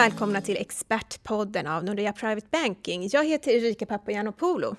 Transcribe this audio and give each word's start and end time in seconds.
Välkomna 0.00 0.40
till 0.40 0.56
Expertpodden 0.56 1.66
av 1.66 1.84
Nordea 1.84 2.12
Private 2.12 2.46
Banking. 2.50 3.08
Jag 3.12 3.24
heter 3.24 3.50
Erika 3.50 3.86
Papagiannopoulou. 3.86 4.74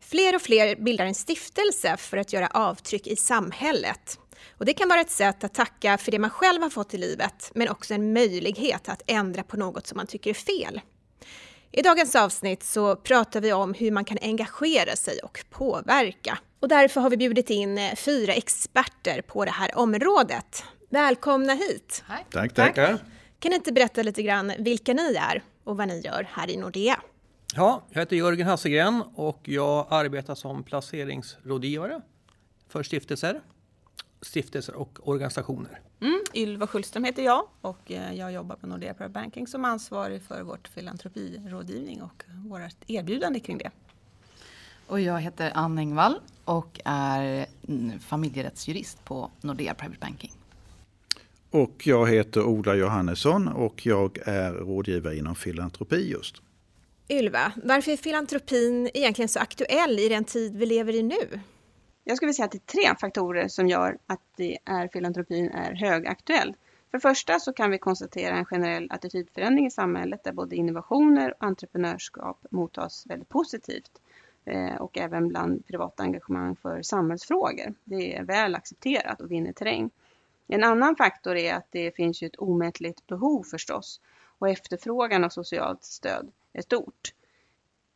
Fler 0.00 0.34
och 0.34 0.42
fler 0.42 0.76
bildar 0.76 1.06
en 1.06 1.14
stiftelse 1.14 1.96
för 1.96 2.16
att 2.16 2.32
göra 2.32 2.46
avtryck 2.46 3.06
i 3.06 3.16
samhället. 3.16 4.18
Och 4.50 4.64
det 4.64 4.72
kan 4.72 4.88
vara 4.88 5.00
ett 5.00 5.10
sätt 5.10 5.44
att 5.44 5.54
tacka 5.54 5.98
för 5.98 6.10
det 6.10 6.18
man 6.18 6.30
själv 6.30 6.62
har 6.62 6.70
fått 6.70 6.94
i 6.94 6.98
livet, 6.98 7.50
men 7.54 7.68
också 7.68 7.94
en 7.94 8.12
möjlighet 8.12 8.88
att 8.88 9.02
ändra 9.06 9.42
på 9.42 9.56
något 9.56 9.86
som 9.86 9.96
man 9.96 10.06
tycker 10.06 10.30
är 10.30 10.34
fel. 10.34 10.80
I 11.72 11.82
dagens 11.82 12.16
avsnitt 12.16 12.62
så 12.62 12.96
pratar 12.96 13.40
vi 13.40 13.52
om 13.52 13.74
hur 13.74 13.90
man 13.90 14.04
kan 14.04 14.18
engagera 14.22 14.96
sig 14.96 15.18
och 15.18 15.44
påverka. 15.50 16.38
Och 16.60 16.68
därför 16.68 17.00
har 17.00 17.10
vi 17.10 17.16
bjudit 17.16 17.50
in 17.50 17.78
eh, 17.78 17.94
fyra 17.94 18.32
experter 18.32 19.22
på 19.22 19.44
det 19.44 19.50
här 19.50 19.78
området. 19.78 20.64
Välkomna 20.90 21.54
hit! 21.54 22.04
Tack, 22.30 22.54
tackar! 22.54 22.98
Kan 23.40 23.50
ni 23.50 23.56
inte 23.56 23.72
berätta 23.72 24.02
lite 24.02 24.22
grann 24.22 24.52
vilka 24.58 24.92
ni 24.92 25.14
är 25.14 25.42
och 25.64 25.76
vad 25.76 25.88
ni 25.88 26.00
gör 26.00 26.28
här 26.32 26.50
i 26.50 26.56
Nordea? 26.56 27.00
Ja, 27.54 27.82
jag 27.90 28.00
heter 28.00 28.16
Jörgen 28.16 28.46
Hassegren 28.46 29.02
och 29.14 29.40
jag 29.44 29.86
arbetar 29.90 30.34
som 30.34 30.62
placeringsrådgivare 30.62 32.00
för 32.68 32.82
stiftelser, 32.82 33.40
stiftelser 34.22 34.74
och 34.74 35.08
organisationer. 35.08 35.80
Mm, 36.00 36.20
Ylva 36.34 36.66
Schullström 36.66 37.04
heter 37.04 37.22
jag 37.22 37.48
och 37.60 37.90
eh, 37.90 38.14
jag 38.14 38.32
jobbar 38.32 38.56
på 38.56 38.66
Nordea 38.66 38.94
Private 38.94 39.12
Banking 39.12 39.46
som 39.46 39.64
ansvarig 39.64 40.22
för 40.22 40.42
vårt 40.42 40.68
filantropirådgivning 40.68 42.02
och 42.02 42.24
vårt 42.28 42.76
erbjudande 42.86 43.40
kring 43.40 43.58
det. 43.58 43.70
Och 44.86 45.00
jag 45.00 45.20
heter 45.20 45.52
Ann 45.54 45.78
Engvall 45.78 46.20
och 46.44 46.80
är 46.84 47.46
familjerättsjurist 48.00 49.04
på 49.04 49.30
Nordea 49.40 49.74
Private 49.74 50.00
Banking. 50.00 50.32
Och 51.50 51.86
jag 51.86 52.08
heter 52.08 52.44
Ola 52.44 52.74
Johannesson 52.74 53.48
och 53.48 53.86
jag 53.86 54.18
är 54.26 54.52
rådgivare 54.52 55.16
inom 55.16 55.34
filantropi 55.34 56.10
just. 56.10 56.36
Ylva, 57.08 57.52
varför 57.64 57.92
är 57.92 57.96
filantropin 57.96 58.90
egentligen 58.94 59.28
så 59.28 59.40
aktuell 59.40 59.98
i 59.98 60.08
den 60.08 60.24
tid 60.24 60.56
vi 60.56 60.66
lever 60.66 60.94
i 60.94 61.02
nu? 61.02 61.40
Jag 62.04 62.16
skulle 62.16 62.32
säga 62.32 62.46
att 62.46 62.52
det 62.52 62.58
är 62.58 62.82
tre 62.82 62.96
faktorer 63.00 63.48
som 63.48 63.68
gör 63.68 63.98
att 64.06 64.20
det 64.36 64.58
är, 64.64 64.88
filantropin 64.88 65.50
är 65.50 65.74
högaktuell. 65.74 66.54
För 66.90 66.98
det 66.98 67.02
första 67.02 67.40
så 67.40 67.52
kan 67.52 67.70
vi 67.70 67.78
konstatera 67.78 68.36
en 68.36 68.44
generell 68.44 68.88
attitydförändring 68.90 69.66
i 69.66 69.70
samhället 69.70 70.24
där 70.24 70.32
både 70.32 70.56
innovationer 70.56 71.34
och 71.38 71.46
entreprenörskap 71.46 72.46
mottas 72.50 73.06
väldigt 73.06 73.28
positivt 73.28 73.90
eh, 74.44 74.74
och 74.74 74.98
även 74.98 75.28
bland 75.28 75.66
privata 75.66 76.02
engagemang 76.02 76.56
för 76.56 76.82
samhällsfrågor. 76.82 77.74
Det 77.84 78.16
är 78.16 78.24
väl 78.24 78.54
accepterat 78.54 79.20
och 79.20 79.30
vinner 79.30 79.52
terräng. 79.52 79.90
En 80.48 80.64
annan 80.64 80.96
faktor 80.96 81.36
är 81.36 81.54
att 81.54 81.66
det 81.70 81.96
finns 81.96 82.22
ju 82.22 82.26
ett 82.26 82.38
omätligt 82.38 83.06
behov 83.06 83.42
förstås 83.42 84.00
och 84.38 84.48
efterfrågan 84.48 85.24
av 85.24 85.28
socialt 85.28 85.84
stöd 85.84 86.30
är 86.52 86.62
stort. 86.62 87.14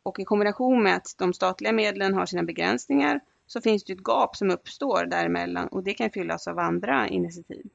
Och 0.03 0.19
i 0.19 0.25
kombination 0.25 0.83
med 0.83 0.97
att 0.97 1.15
de 1.19 1.33
statliga 1.33 1.73
medlen 1.73 2.15
har 2.15 2.27
sina 2.27 2.43
begränsningar 2.43 3.21
så 3.47 3.61
finns 3.61 3.85
det 3.85 3.93
ett 3.93 4.05
gap 4.05 4.37
som 4.37 4.51
uppstår 4.51 5.07
däremellan 5.07 5.69
och 5.69 5.83
det 5.83 5.95
kan 5.95 6.11
fyllas 6.11 6.49
av 6.49 6.59
andra 6.59 7.09
initiativ. 7.09 7.67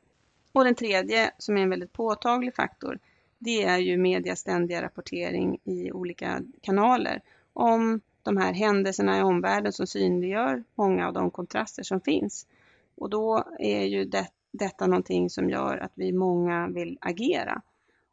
Och 0.52 0.64
den 0.64 0.76
tredje, 0.76 1.32
som 1.38 1.58
är 1.58 1.62
en 1.62 1.70
väldigt 1.70 1.94
påtaglig 1.94 2.56
faktor, 2.56 3.00
det 3.38 3.64
är 3.64 3.78
ju 3.78 3.98
medias 3.98 4.40
ständiga 4.40 4.82
rapportering 4.82 5.60
i 5.64 5.92
olika 5.92 6.42
kanaler 6.62 7.22
om 7.54 8.02
de 8.24 8.38
här 8.38 8.54
händelserna 8.54 9.20
i 9.20 9.22
omvärlden 9.22 9.74
som 9.74 9.88
synliggör 9.88 10.64
många 10.76 11.08
av 11.08 11.14
de 11.14 11.32
kontraster 11.32 11.84
som 11.84 12.02
finns. 12.02 12.48
Och 12.96 13.10
då 13.10 13.44
är 13.60 13.84
ju 13.84 14.06
det, 14.06 14.28
detta 14.58 14.88
någonting 14.88 15.30
som 15.30 15.50
gör 15.50 15.78
att 15.78 15.92
vi 15.96 16.12
många 16.12 16.68
vill 16.68 16.98
agera. 17.02 17.62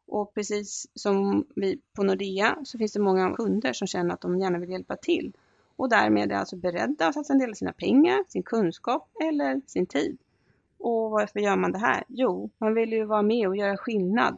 Och 0.07 0.33
precis 0.33 0.87
som 0.93 1.45
vi 1.55 1.79
på 1.93 2.03
Nordea 2.03 2.57
så 2.63 2.77
finns 2.77 2.93
det 2.93 2.99
många 2.99 3.35
kunder 3.35 3.73
som 3.73 3.87
känner 3.87 4.13
att 4.13 4.21
de 4.21 4.39
gärna 4.39 4.59
vill 4.59 4.69
hjälpa 4.69 4.95
till 4.95 5.33
och 5.75 5.89
därmed 5.89 6.31
är 6.31 6.35
alltså 6.35 6.55
beredda 6.55 7.07
att 7.07 7.13
satsa 7.13 7.33
en 7.33 7.39
del 7.39 7.49
av 7.49 7.53
sina 7.53 7.73
pengar, 7.73 8.23
sin 8.27 8.43
kunskap 8.43 9.09
eller 9.21 9.61
sin 9.67 9.85
tid. 9.85 10.17
Och 10.77 11.11
varför 11.11 11.39
gör 11.39 11.55
man 11.55 11.71
det 11.71 11.79
här? 11.79 12.03
Jo, 12.07 12.49
man 12.57 12.73
vill 12.73 12.91
ju 12.91 13.05
vara 13.05 13.21
med 13.21 13.47
och 13.47 13.57
göra 13.57 13.77
skillnad. 13.77 14.37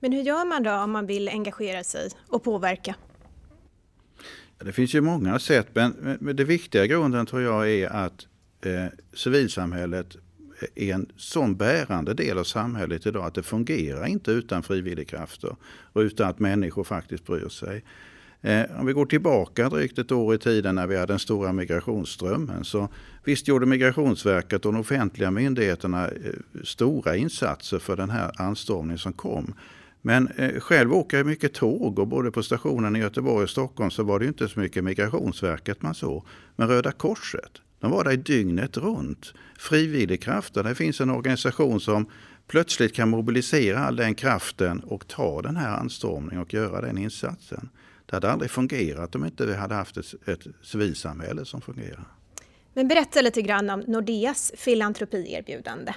Men 0.00 0.12
hur 0.12 0.22
gör 0.22 0.44
man 0.44 0.62
då 0.62 0.72
om 0.72 0.90
man 0.90 1.06
vill 1.06 1.28
engagera 1.28 1.84
sig 1.84 2.10
och 2.28 2.42
påverka? 2.42 2.94
Det 4.58 4.72
finns 4.72 4.94
ju 4.94 5.00
många 5.00 5.38
sätt, 5.38 5.68
men, 5.72 6.18
men 6.20 6.36
det 6.36 6.44
viktiga 6.44 6.86
grunden 6.86 7.26
tror 7.26 7.42
jag 7.42 7.70
är 7.70 7.88
att 7.88 8.26
eh, 8.64 8.86
civilsamhället 9.14 10.16
är 10.74 10.94
en 10.94 11.06
sån 11.16 11.56
bärande 11.56 12.14
del 12.14 12.38
av 12.38 12.44
samhället 12.44 13.06
idag 13.06 13.24
att 13.24 13.34
det 13.34 13.42
fungerar 13.42 14.06
inte 14.06 14.30
utan 14.30 14.62
frivilligkrafter 14.62 15.56
och 15.92 16.00
utan 16.00 16.30
att 16.30 16.38
människor 16.38 16.84
faktiskt 16.84 17.26
bryr 17.26 17.48
sig. 17.48 17.84
Eh, 18.40 18.80
om 18.80 18.86
vi 18.86 18.92
går 18.92 19.06
tillbaka 19.06 19.68
drygt 19.68 19.98
ett 19.98 20.12
år 20.12 20.34
i 20.34 20.38
tiden 20.38 20.74
när 20.74 20.86
vi 20.86 20.96
hade 20.96 21.12
den 21.12 21.18
stora 21.18 21.52
migrationsströmmen 21.52 22.64
så 22.64 22.88
visst 23.24 23.48
gjorde 23.48 23.66
Migrationsverket 23.66 24.66
och 24.66 24.72
de 24.72 24.80
offentliga 24.80 25.30
myndigheterna 25.30 26.08
eh, 26.08 26.12
stora 26.64 27.16
insatser 27.16 27.78
för 27.78 27.96
den 27.96 28.10
här 28.10 28.32
anstormningen 28.36 28.98
som 28.98 29.12
kom. 29.12 29.54
Men 30.02 30.28
eh, 30.28 30.60
själv 30.60 30.94
åker 30.94 31.16
jag 31.16 31.26
mycket 31.26 31.54
tåg 31.54 31.98
och 31.98 32.06
både 32.06 32.30
på 32.30 32.42
stationen 32.42 32.96
i 32.96 32.98
Göteborg 32.98 33.42
och 33.42 33.50
Stockholm 33.50 33.90
så 33.90 34.02
var 34.02 34.18
det 34.18 34.26
inte 34.26 34.48
så 34.48 34.60
mycket 34.60 34.84
Migrationsverket 34.84 35.82
man 35.82 35.94
såg. 35.94 36.26
Men 36.56 36.68
Röda 36.68 36.92
Korset, 36.92 37.52
de 37.80 37.90
var 37.90 38.04
där 38.04 38.16
dygnet 38.16 38.76
runt. 38.76 39.34
Frivilligkrafter, 39.58 40.62
det 40.62 40.74
finns 40.74 41.00
en 41.00 41.10
organisation 41.10 41.80
som 41.80 42.10
plötsligt 42.48 42.94
kan 42.94 43.08
mobilisera 43.08 43.78
all 43.78 43.96
den 43.96 44.14
kraften 44.14 44.80
och 44.80 45.08
ta 45.08 45.42
den 45.42 45.56
här 45.56 45.76
anstormningen 45.76 46.42
och 46.42 46.54
göra 46.54 46.80
den 46.80 46.98
insatsen. 46.98 47.68
Det 48.06 48.16
hade 48.16 48.30
aldrig 48.30 48.50
fungerat 48.50 49.14
om 49.14 49.24
inte 49.24 49.46
vi 49.46 49.54
hade 49.54 49.74
haft 49.74 49.96
ett, 49.96 50.28
ett 50.28 50.46
civilsamhälle 50.62 51.44
som 51.44 51.60
fungerar. 51.60 52.04
Men 52.74 52.88
berätta 52.88 53.20
lite 53.20 53.42
grann 53.42 53.70
om 53.70 53.80
Nordeas 53.80 54.52
filantropierbjudande. 54.56 55.94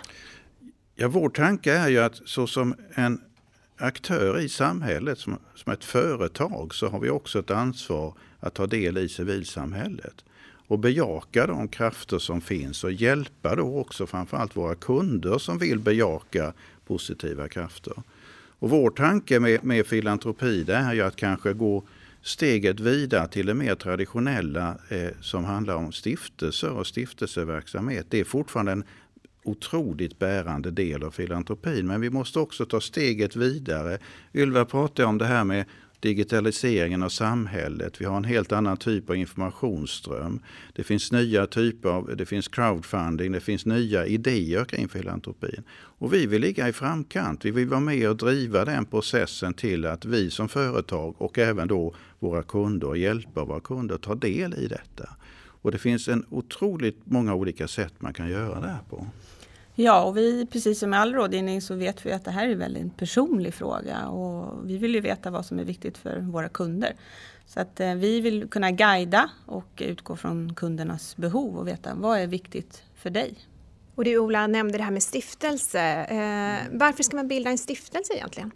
Ja, 0.95 1.07
vår 1.07 1.29
tanke 1.29 1.73
är 1.73 1.89
ju 1.89 1.99
att 1.99 2.21
så 2.25 2.47
som 2.47 2.75
en 2.93 3.21
aktör 3.77 4.39
i 4.39 4.49
samhället, 4.49 5.19
som, 5.19 5.39
som 5.55 5.73
ett 5.73 5.83
företag, 5.83 6.75
så 6.75 6.87
har 6.87 6.99
vi 6.99 7.09
också 7.09 7.39
ett 7.39 7.51
ansvar 7.51 8.13
att 8.39 8.53
ta 8.53 8.67
del 8.67 8.97
i 8.97 9.09
civilsamhället 9.09 10.23
och 10.71 10.79
bejaka 10.79 11.47
de 11.47 11.67
krafter 11.67 12.19
som 12.19 12.41
finns 12.41 12.83
och 12.83 12.91
hjälpa 12.91 13.55
då 13.55 13.77
också 13.77 14.07
framförallt 14.07 14.55
våra 14.55 14.75
kunder 14.75 15.37
som 15.37 15.57
vill 15.57 15.79
bejaka 15.79 16.53
positiva 16.85 17.47
krafter. 17.47 17.93
Och 18.59 18.69
vår 18.69 18.89
tanke 18.89 19.39
med, 19.39 19.63
med 19.63 19.85
filantropi 19.85 20.63
det 20.63 20.75
är 20.75 20.93
ju 20.93 21.01
att 21.01 21.15
kanske 21.15 21.53
gå 21.53 21.83
steget 22.21 22.79
vidare 22.79 23.27
till 23.27 23.45
det 23.45 23.53
mer 23.53 23.75
traditionella 23.75 24.77
eh, 24.89 25.09
som 25.21 25.45
handlar 25.45 25.75
om 25.75 25.91
stiftelser 25.91 26.71
och 26.71 26.87
stiftelseverksamhet. 26.87 28.05
Det 28.09 28.19
är 28.19 28.23
fortfarande 28.23 28.71
en 28.71 28.83
otroligt 29.43 30.19
bärande 30.19 30.71
del 30.71 31.03
av 31.03 31.11
filantropin. 31.11 31.87
Men 31.87 32.01
vi 32.01 32.09
måste 32.09 32.39
också 32.39 32.65
ta 32.65 32.81
steget 32.81 33.35
vidare. 33.35 33.97
Ylva 34.33 34.65
pratade 34.65 35.07
om 35.07 35.17
det 35.17 35.25
här 35.25 35.43
med 35.43 35.65
digitaliseringen 36.01 37.03
av 37.03 37.09
samhället. 37.09 38.01
Vi 38.01 38.05
har 38.05 38.17
en 38.17 38.23
helt 38.23 38.51
annan 38.51 38.77
typ 38.77 39.09
av 39.09 39.15
informationsström. 39.15 40.39
Det 40.73 40.83
finns 40.83 41.11
nya 41.11 41.47
typer 41.47 41.89
av, 41.89 42.15
det 42.17 42.25
finns 42.25 42.47
crowdfunding, 42.47 43.31
det 43.31 43.39
finns 43.39 43.65
nya 43.65 44.05
idéer 44.05 44.65
kring 44.65 44.89
filantropin. 44.89 45.63
Och 45.73 46.13
vi 46.13 46.25
vill 46.25 46.41
ligga 46.41 46.67
i 46.67 46.73
framkant. 46.73 47.45
Vi 47.45 47.51
vill 47.51 47.67
vara 47.67 47.79
med 47.79 48.09
och 48.09 48.17
driva 48.17 48.65
den 48.65 48.85
processen 48.85 49.53
till 49.53 49.85
att 49.85 50.05
vi 50.05 50.31
som 50.31 50.49
företag 50.49 51.15
och 51.17 51.39
även 51.39 51.67
då 51.67 51.95
våra 52.19 52.43
kunder 52.43 52.87
och 52.87 52.97
hjälpa 52.97 53.45
våra 53.45 53.59
kunder 53.59 53.95
att 53.95 54.01
ta 54.01 54.15
del 54.15 54.53
i 54.53 54.67
detta. 54.67 55.09
Och 55.61 55.71
det 55.71 55.77
finns 55.77 56.07
en 56.07 56.25
otroligt 56.29 57.01
många 57.03 57.33
olika 57.35 57.67
sätt 57.67 57.93
man 57.99 58.13
kan 58.13 58.29
göra 58.29 58.59
det 58.59 58.67
här 58.67 58.83
på. 58.89 59.07
Ja, 59.83 60.03
och 60.03 60.17
vi, 60.17 60.45
precis 60.45 60.79
som 60.79 60.89
med 60.89 60.99
all 60.99 61.13
rådgivning 61.13 61.61
så 61.61 61.75
vet 61.75 62.05
vi 62.05 62.11
att 62.11 62.25
det 62.25 62.31
här 62.31 62.47
är 62.47 62.51
en 62.51 62.59
väldigt 62.59 62.97
personlig 62.97 63.53
fråga 63.53 64.07
och 64.07 64.69
vi 64.69 64.77
vill 64.77 64.95
ju 64.95 65.01
veta 65.01 65.29
vad 65.31 65.45
som 65.45 65.59
är 65.59 65.63
viktigt 65.63 65.97
för 65.97 66.19
våra 66.19 66.49
kunder. 66.49 66.95
Så 67.45 67.59
att 67.59 67.79
eh, 67.79 67.95
vi 67.95 68.21
vill 68.21 68.49
kunna 68.49 68.71
guida 68.71 69.29
och 69.45 69.81
utgå 69.85 70.15
från 70.15 70.53
kundernas 70.55 71.17
behov 71.17 71.57
och 71.57 71.67
veta 71.67 71.95
vad 71.95 72.19
är 72.19 72.27
viktigt 72.27 72.83
för 72.95 73.09
dig. 73.09 73.35
Och 73.95 74.03
du 74.03 74.17
Ola 74.17 74.47
nämnde 74.47 74.77
det 74.77 74.83
här 74.83 74.91
med 74.91 75.03
stiftelse. 75.03 75.81
Eh, 76.03 76.77
varför 76.77 77.03
ska 77.03 77.15
man 77.15 77.27
bilda 77.27 77.49
en 77.49 77.57
stiftelse 77.57 78.13
egentligen? 78.13 78.51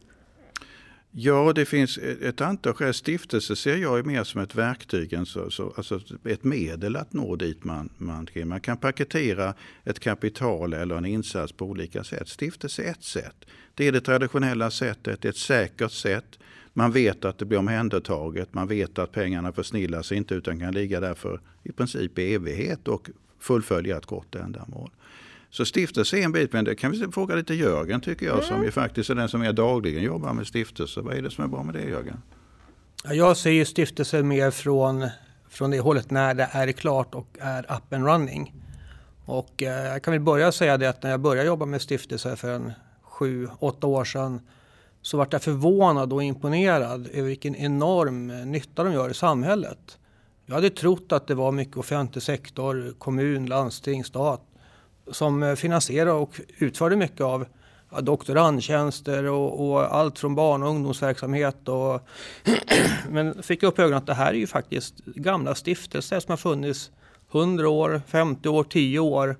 Ja, 1.18 1.54
det 1.54 1.66
finns 1.66 1.98
ett 1.98 2.42
antal 2.42 2.74
skäl. 2.74 2.94
Stiftelse 2.94 3.56
ser 3.56 3.78
jag 3.78 4.06
mer 4.06 4.24
som 4.24 4.42
ett 4.42 4.56
verktyg, 4.56 5.16
alltså, 5.16 5.74
alltså 5.76 6.00
ett 6.24 6.44
medel 6.44 6.96
att 6.96 7.14
nå 7.14 7.36
dit 7.36 7.64
man, 7.64 7.90
man 7.98 8.26
kan. 8.26 8.48
Man 8.48 8.60
kan 8.60 8.78
paketera 8.78 9.54
ett 9.84 10.00
kapital 10.00 10.74
eller 10.74 10.96
en 10.96 11.06
insats 11.06 11.54
på 11.54 11.66
olika 11.66 12.04
sätt. 12.04 12.30
Stiftelse 12.30 12.84
är 12.84 12.92
ett 12.92 13.04
sätt. 13.04 13.36
Det 13.74 13.88
är 13.88 13.92
det 13.92 14.02
traditionella 14.02 14.72
sättet, 14.72 15.22
det 15.22 15.28
är 15.28 15.30
ett 15.30 15.38
säkert 15.38 15.92
sätt. 15.92 16.40
Man 16.74 16.92
vet 16.92 17.26
att 17.26 17.38
det 17.38 17.46
blir 17.46 17.60
omhändertaget, 17.60 18.54
man 18.54 18.68
vet 18.68 19.00
att 19.00 19.12
pengarna 19.12 19.52
försnillas 19.52 20.12
inte 20.12 20.36
utan 20.36 20.60
kan 20.60 20.74
ligga 20.74 21.00
där 21.00 21.14
för 21.14 21.42
i 21.64 21.72
princip 21.72 22.20
i 22.20 22.34
evighet 22.34 22.88
och 22.88 23.10
fullfölja 23.40 23.98
ett 23.98 24.06
gott 24.06 24.36
ändamål. 24.36 24.90
Så 25.56 25.66
stiftelse 25.66 26.18
är 26.18 26.24
en 26.24 26.32
bit, 26.32 26.54
men 26.54 26.66
det 26.66 26.76
kan 26.76 26.92
vi 26.92 27.08
fråga 27.12 27.36
lite 27.36 27.54
Jörgen 27.54 28.02
tycker 28.02 28.26
jag, 28.26 28.36
mm. 28.36 28.48
som 28.48 28.64
ju 28.64 28.72
faktiskt 28.72 29.10
är 29.10 29.16
den 29.16 29.30
som 29.30 29.42
är 29.42 29.54
dagligen 29.54 30.04
jobbar 30.04 30.34
med 30.34 30.48
stiftelse. 30.48 31.02
Vad 31.02 31.18
är 31.18 31.22
det 31.22 31.32
som 31.32 31.44
är 31.44 31.48
bra 31.48 31.64
med 31.64 31.74
det 31.76 31.82
Jörgen? 31.82 32.22
Jag 33.04 33.38
ser 33.38 33.52
ju 33.52 33.66
stiftelser 33.66 34.24
mer 34.24 34.52
från, 34.52 35.08
från 35.50 35.72
det 35.72 35.80
hållet 35.80 36.12
när 36.12 36.34
det 36.34 36.50
är 36.52 36.72
klart 36.72 37.16
och 37.16 37.38
är 37.40 37.64
up 37.64 37.94
and 37.94 38.06
running. 38.06 38.54
Och 39.26 39.64
eh, 39.64 39.86
jag 39.86 40.04
kan 40.04 40.12
väl 40.12 40.22
börja 40.22 40.52
säga 40.52 40.78
det 40.78 40.90
att 40.90 41.04
när 41.04 41.12
jag 41.12 41.20
började 41.20 41.48
jobba 41.48 41.66
med 41.66 41.82
stiftelser 41.82 42.36
för 42.36 42.50
en 42.54 42.72
sju, 43.02 43.48
åtta 43.60 43.88
år 43.88 44.06
sedan 44.06 44.42
så 45.02 45.18
vart 45.18 45.34
jag 45.34 45.42
förvånad 45.42 46.14
och 46.14 46.24
imponerad 46.24 47.08
över 47.14 47.28
vilken 47.28 47.56
enorm 47.56 48.52
nytta 48.52 48.84
de 48.84 48.94
gör 48.94 49.10
i 49.10 49.14
samhället. 49.14 49.98
Jag 50.46 50.56
hade 50.56 50.70
trott 50.70 51.12
att 51.12 51.28
det 51.28 51.36
var 51.36 51.52
mycket 51.52 51.78
offentlig 51.78 52.24
sektor, 52.24 52.94
kommun, 52.98 53.46
landsting, 53.46 54.04
stat 54.04 54.42
som 55.12 55.44
eh, 55.44 55.56
finansierade 55.56 56.12
och 56.12 56.42
utförde 56.58 56.96
mycket 56.96 57.22
av 57.22 57.46
doktorandtjänster 58.00 59.24
och, 59.24 59.70
och, 59.70 59.96
allt 59.96 60.20
från 60.20 60.36
barn 60.36 60.64
och 60.64 60.70
ungdomsverksamhet. 60.70 61.68
Och 61.68 62.08
men 63.10 63.44
fick 63.44 63.64
upp 63.64 63.80
ögonen 63.80 63.98
att 63.98 64.08
det 64.08 64.14
här 64.14 64.34
är 64.34 64.38
ju 64.38 64.48
faktiskt 64.48 64.96
gamla 65.06 65.56
stiftelser 65.56 66.20
som 66.20 66.32
har 66.32 66.38
funnits 66.38 66.92
100 67.32 67.70
år, 67.70 68.02
50 68.08 68.50
år, 68.50 68.64
10 68.64 69.00
år 69.00 69.38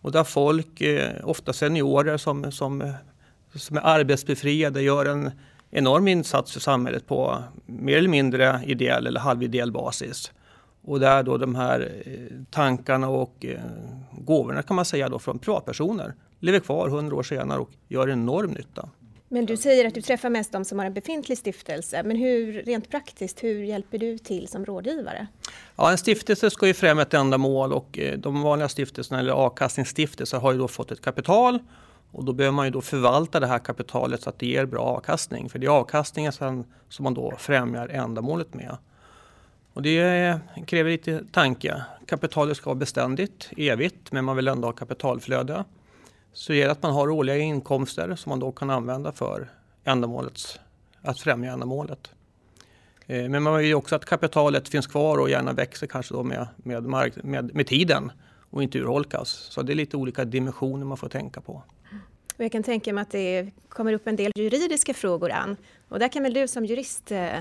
och 0.00 0.12
där 0.12 0.24
folk, 0.24 0.80
eh, 0.80 1.12
ofta 1.24 1.52
seniorer 1.52 2.16
som, 2.16 2.52
som, 2.52 2.92
som 3.54 3.76
är 3.76 3.82
arbetsbefriade, 3.82 4.82
gör 4.82 5.06
en 5.06 5.30
enorm 5.70 6.08
insats 6.08 6.52
för 6.52 6.60
samhället 6.60 7.06
på 7.06 7.42
mer 7.66 7.96
eller 7.96 8.08
mindre 8.08 8.60
ideell 8.66 9.06
eller 9.06 9.20
halvideell 9.20 9.72
basis. 9.72 10.32
Och 10.88 11.00
där 11.00 11.22
då 11.22 11.36
de 11.36 11.54
här 11.54 12.02
eh, 12.06 12.12
tankarna 12.50 13.08
och 13.08 13.44
eh, 13.44 13.60
gåvorna 14.12 14.62
kan 14.62 14.76
man 14.76 14.84
säga 14.84 15.08
då 15.08 15.18
från 15.18 15.38
privatpersoner 15.38 16.14
lever 16.40 16.60
kvar 16.60 16.88
hundra 16.88 17.16
år 17.16 17.22
senare 17.22 17.60
och 17.60 17.70
gör 17.88 18.10
enorm 18.10 18.50
nytta. 18.50 18.88
Men 19.28 19.46
du 19.46 19.56
säger 19.56 19.86
att 19.86 19.94
du 19.94 20.02
träffar 20.02 20.30
mest 20.30 20.52
de 20.52 20.64
som 20.64 20.78
har 20.78 20.86
en 20.86 20.94
befintlig 20.94 21.38
stiftelse. 21.38 22.02
Men 22.02 22.16
hur, 22.16 22.62
rent 22.62 22.90
praktiskt, 22.90 23.44
hur 23.44 23.62
hjälper 23.62 23.98
du 23.98 24.18
till 24.18 24.48
som 24.48 24.64
rådgivare? 24.64 25.26
Ja, 25.76 25.90
en 25.90 25.98
stiftelse 25.98 26.50
ska 26.50 26.66
ju 26.66 26.74
främja 26.74 27.02
ett 27.02 27.14
ändamål 27.14 27.72
och 27.72 27.98
eh, 27.98 28.18
de 28.18 28.42
vanliga 28.42 28.68
stiftelserna 28.68 29.20
eller 29.20 29.32
avkastningsstiftelser 29.32 30.38
har 30.38 30.52
ju 30.52 30.58
då 30.58 30.68
fått 30.68 30.90
ett 30.90 31.00
kapital 31.00 31.58
och 32.12 32.24
då 32.24 32.32
behöver 32.32 32.54
man 32.54 32.66
ju 32.66 32.70
då 32.70 32.80
förvalta 32.80 33.40
det 33.40 33.46
här 33.46 33.58
kapitalet 33.58 34.22
så 34.22 34.30
att 34.30 34.38
det 34.38 34.46
ger 34.46 34.66
bra 34.66 34.82
avkastning. 34.82 35.48
För 35.48 35.58
det 35.58 35.66
är 35.66 35.70
avkastningen 35.70 36.32
som 36.32 36.64
man 37.00 37.14
då 37.14 37.34
främjar 37.38 37.88
ändamålet 37.88 38.54
med. 38.54 38.76
Och 39.78 39.82
det 39.82 40.40
kräver 40.66 40.90
lite 40.90 41.24
tanke. 41.32 41.82
Kapitalet 42.06 42.56
ska 42.56 42.70
vara 42.70 42.78
beständigt, 42.78 43.50
evigt, 43.56 44.12
men 44.12 44.24
man 44.24 44.36
vill 44.36 44.48
ändå 44.48 44.68
ha 44.68 44.72
kapitalflöde. 44.72 45.64
Så 46.32 46.52
det 46.52 46.58
gäller 46.58 46.72
att 46.72 46.82
man 46.82 46.92
har 46.92 47.10
årliga 47.10 47.36
inkomster 47.36 48.14
som 48.14 48.30
man 48.30 48.38
då 48.38 48.52
kan 48.52 48.70
använda 48.70 49.12
för 49.12 49.50
ändamålets, 49.84 50.60
att 51.02 51.20
främja 51.20 51.52
ändamålet. 51.52 52.10
Eh, 53.06 53.28
men 53.28 53.42
man 53.42 53.56
vill 53.56 53.66
ju 53.66 53.74
också 53.74 53.96
att 53.96 54.04
kapitalet 54.04 54.68
finns 54.68 54.86
kvar 54.86 55.18
och 55.18 55.30
gärna 55.30 55.52
växer 55.52 55.86
kanske 55.86 56.14
då 56.14 56.22
med, 56.22 56.46
med, 56.56 56.84
mark, 56.84 57.12
med, 57.22 57.54
med 57.54 57.66
tiden 57.66 58.12
och 58.50 58.62
inte 58.62 58.78
urholkas. 58.78 59.28
Så 59.28 59.62
det 59.62 59.72
är 59.72 59.74
lite 59.74 59.96
olika 59.96 60.24
dimensioner 60.24 60.84
man 60.84 60.96
får 60.96 61.08
tänka 61.08 61.40
på. 61.40 61.62
Och 62.36 62.44
jag 62.44 62.52
kan 62.52 62.62
tänka 62.62 62.92
mig 62.92 63.02
att 63.02 63.10
det 63.10 63.50
kommer 63.68 63.92
upp 63.92 64.06
en 64.06 64.16
del 64.16 64.32
juridiska 64.36 64.94
frågor 64.94 65.30
an. 65.30 65.56
Och 65.88 65.98
där 65.98 66.08
kan 66.08 66.22
väl 66.22 66.34
du 66.34 66.48
som 66.48 66.64
jurist 66.64 67.12
eh, 67.12 67.40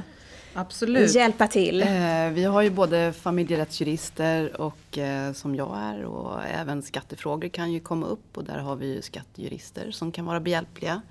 Absolut. 0.60 1.16
hjälpa 1.16 1.48
till? 1.48 1.82
Eh, 1.82 2.30
vi 2.34 2.44
har 2.44 2.62
ju 2.62 2.70
både 2.70 3.14
familjerättsjurister 3.14 4.62
och 4.62 4.98
eh, 4.98 5.34
som 5.34 5.56
jag 5.56 5.78
är 5.78 6.06
och 6.06 6.44
även 6.44 6.82
skattefrågor 6.82 7.50
kan 7.50 7.72
ju 7.72 7.80
komma 7.80 8.08
upp 8.08 8.38
och 8.38 8.44
där 8.44 8.58
har 8.58 8.76
vi 8.76 8.88
ju 8.88 9.02
skattejurister 9.02 9.92
som 9.92 10.12
kan 10.12 10.26
vara 10.26 10.40
behjälpliga. 10.40 11.02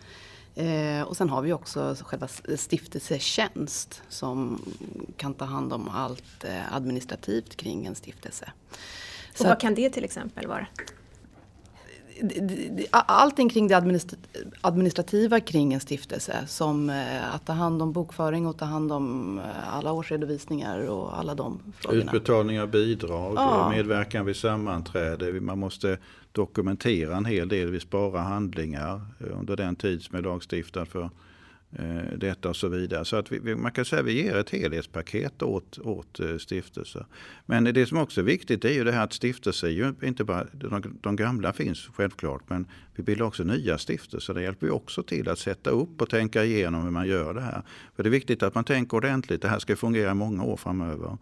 Eh, 0.55 1.03
och 1.03 1.17
sen 1.17 1.29
har 1.31 1.43
vi 1.43 1.53
också 1.53 1.97
själva 2.01 2.29
stiftelsetjänst 2.57 4.03
som 4.09 4.63
kan 5.17 5.35
ta 5.35 5.45
hand 5.45 5.73
om 5.73 5.89
allt 5.89 6.45
eh, 6.45 6.77
administrativt 6.77 7.57
kring 7.57 7.87
en 7.87 7.95
stiftelse. 7.95 8.53
Och 9.31 9.39
Så 9.39 9.45
vad 9.45 9.61
kan 9.61 9.75
det 9.75 9.91
till 9.91 10.05
exempel 10.05 10.47
vara? 10.47 10.67
Allting 12.91 13.49
kring 13.49 13.69
det 13.69 13.75
administrativa 14.61 15.41
kring 15.41 15.73
en 15.73 15.81
stiftelse 15.81 16.47
som 16.47 16.91
eh, 16.91 17.35
att 17.35 17.47
ta 17.47 17.53
hand 17.53 17.83
om 17.83 17.93
bokföring 17.93 18.47
och 18.47 18.59
ta 18.59 18.65
hand 18.65 18.93
om 18.93 19.39
eh, 19.39 19.77
alla 19.77 19.93
årsredovisningar 19.93 20.89
och 20.89 21.19
alla 21.19 21.35
de 21.35 21.61
frågorna. 21.79 22.03
Utbetalning 22.03 22.61
av 22.61 22.69
bidrag, 22.69 23.35
ja. 23.37 23.71
medverkan 23.71 24.27
vid 24.27 24.37
sammanträde. 24.37 25.41
Man 25.41 25.59
måste 25.59 25.99
dokumentera 26.33 27.17
en 27.17 27.25
hel 27.25 27.49
del. 27.49 27.71
Vi 27.71 27.81
sparar 27.81 28.23
handlingar 28.23 29.01
under 29.19 29.57
den 29.57 29.77
tid 29.77 30.03
som 30.03 30.19
är 30.19 30.23
lagstiftad 30.23 30.87
för 30.87 31.01
Eh, 31.01 31.26
Eh, 31.79 32.19
detta 32.19 32.49
och 32.49 32.57
så 32.57 32.69
vidare. 32.69 33.05
Så 33.05 33.17
att 33.17 33.33
vi, 33.33 33.55
man 33.55 33.73
kan 33.73 33.85
säga 33.85 34.01
att 34.01 34.07
vi 34.07 34.23
ger 34.23 34.37
ett 34.37 34.51
helhetspaket 34.51 35.43
åt, 35.43 35.79
åt 35.79 36.21
eh, 36.21 36.37
stiftelser. 36.37 37.07
Men 37.47 37.65
det 37.65 37.87
som 37.87 37.99
också 37.99 38.21
är 38.21 38.25
viktigt 38.25 38.65
är 38.65 38.73
ju 38.73 38.85
det 38.85 38.93
här 38.93 39.05
att 39.05 39.13
stiftelser, 39.13 39.69
ju 39.69 39.95
inte 40.03 40.25
bara, 40.25 40.47
de, 40.53 40.99
de 41.01 41.17
gamla 41.17 41.53
finns 41.53 41.89
självklart, 41.95 42.43
men 42.49 42.67
vi 42.95 43.03
bildar 43.03 43.27
också 43.27 43.45
nya 43.45 43.79
stiftelser. 43.79 44.35
Det 44.35 44.43
hjälper 44.43 44.67
ju 44.67 44.73
också 44.73 45.03
till 45.03 45.29
att 45.29 45.39
sätta 45.39 45.71
upp 45.71 46.03
och 46.03 46.11
tänka 46.11 46.45
igenom 46.45 46.83
hur 46.83 46.91
man 46.91 47.09
gör 47.09 47.35
det 47.35 47.41
här. 47.41 47.63
För 47.97 48.03
det 48.03 48.09
är 48.09 48.11
viktigt 48.11 48.43
att 48.43 48.55
man 48.55 48.65
tänker 48.65 48.97
ordentligt. 48.97 49.43
Det 49.43 49.49
här 49.49 49.59
ska 49.59 49.77
fungera 49.77 50.15
många 50.15 50.45
år 50.45 50.57
framöver. 50.57 51.19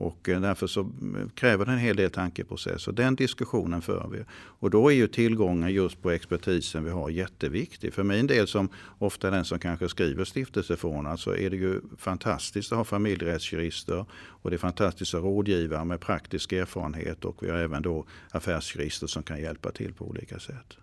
Och 0.00 0.28
eh, 0.28 0.40
därför 0.40 0.66
så 0.66 0.80
mm, 0.80 1.30
kräver 1.34 1.66
det 1.66 1.72
en 1.72 1.78
hel 1.78 1.96
del 1.96 2.10
tankeprocess 2.10 2.88
och 2.88 2.94
den 2.94 3.14
diskussionen 3.14 3.82
för 3.82 4.08
vi. 4.12 4.24
Och 4.32 4.70
då 4.70 4.88
är 4.92 4.94
ju 4.94 5.08
tillgången 5.08 5.72
just 5.72 6.02
på 6.02 6.10
expertisen 6.10 6.84
vi 6.84 6.90
har 6.90 7.10
jätteviktig. 7.10 7.94
För 7.94 8.02
min 8.02 8.26
del 8.26 8.46
som 8.46 8.68
ofta 8.98 9.28
är 9.28 9.32
den 9.32 9.44
som 9.44 9.58
kanske 9.58 9.88
skriver 9.88 10.24
stiftelseförordnandet, 10.24 11.20
så 11.20 11.34
är 11.34 11.50
det 11.50 11.56
ju 11.56 11.80
fantastiskt 11.98 12.72
att 12.72 12.78
ha 12.78 12.84
familjerättsjurister 12.84 14.04
och 14.12 14.50
det 14.50 14.56
är 14.56 14.58
fantastiskt 14.58 15.14
att 15.14 15.22
ha 15.22 15.28
rådgivare 15.28 15.84
med 15.84 16.00
praktisk 16.00 16.52
erfarenhet 16.52 17.24
och 17.24 17.42
vi 17.42 17.50
har 17.50 17.58
även 17.58 17.82
då 17.82 18.04
affärsjurister 18.30 19.06
som 19.06 19.22
kan 19.22 19.40
hjälpa 19.40 19.70
till 19.70 19.94
på 19.94 20.04
olika 20.04 20.38
sätt. 20.38 20.76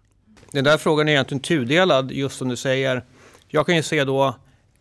Den 0.52 0.64
där 0.64 0.78
frågan 0.78 1.08
är 1.08 1.12
egentligen 1.12 1.42
tudelad 1.42 2.12
just 2.12 2.38
som 2.38 2.50
du 2.50 2.56
säger. 2.56 3.04
Jag 3.48 3.66
kan 3.66 3.76
ju 3.76 3.84
se 3.84 4.04
då 4.04 4.36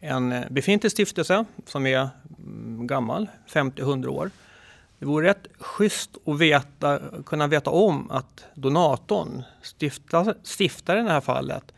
en 0.04 0.32
eh, 0.32 0.42
befintlig 0.50 0.92
stiftelse 0.92 1.44
som 1.66 1.86
är 1.86 2.08
gammal, 2.86 3.28
50-100 3.48 4.06
år. 4.06 4.30
Det 4.98 5.06
vore 5.06 5.28
rätt 5.28 5.46
schysst 5.58 6.10
att 6.26 6.38
veta, 6.38 7.00
kunna 7.26 7.46
veta 7.46 7.70
om 7.70 8.10
att 8.10 8.44
donatorn, 8.54 9.42
stiftaren 10.42 11.04
i 11.04 11.08
det 11.08 11.14
här 11.14 11.20
fallet, 11.20 11.72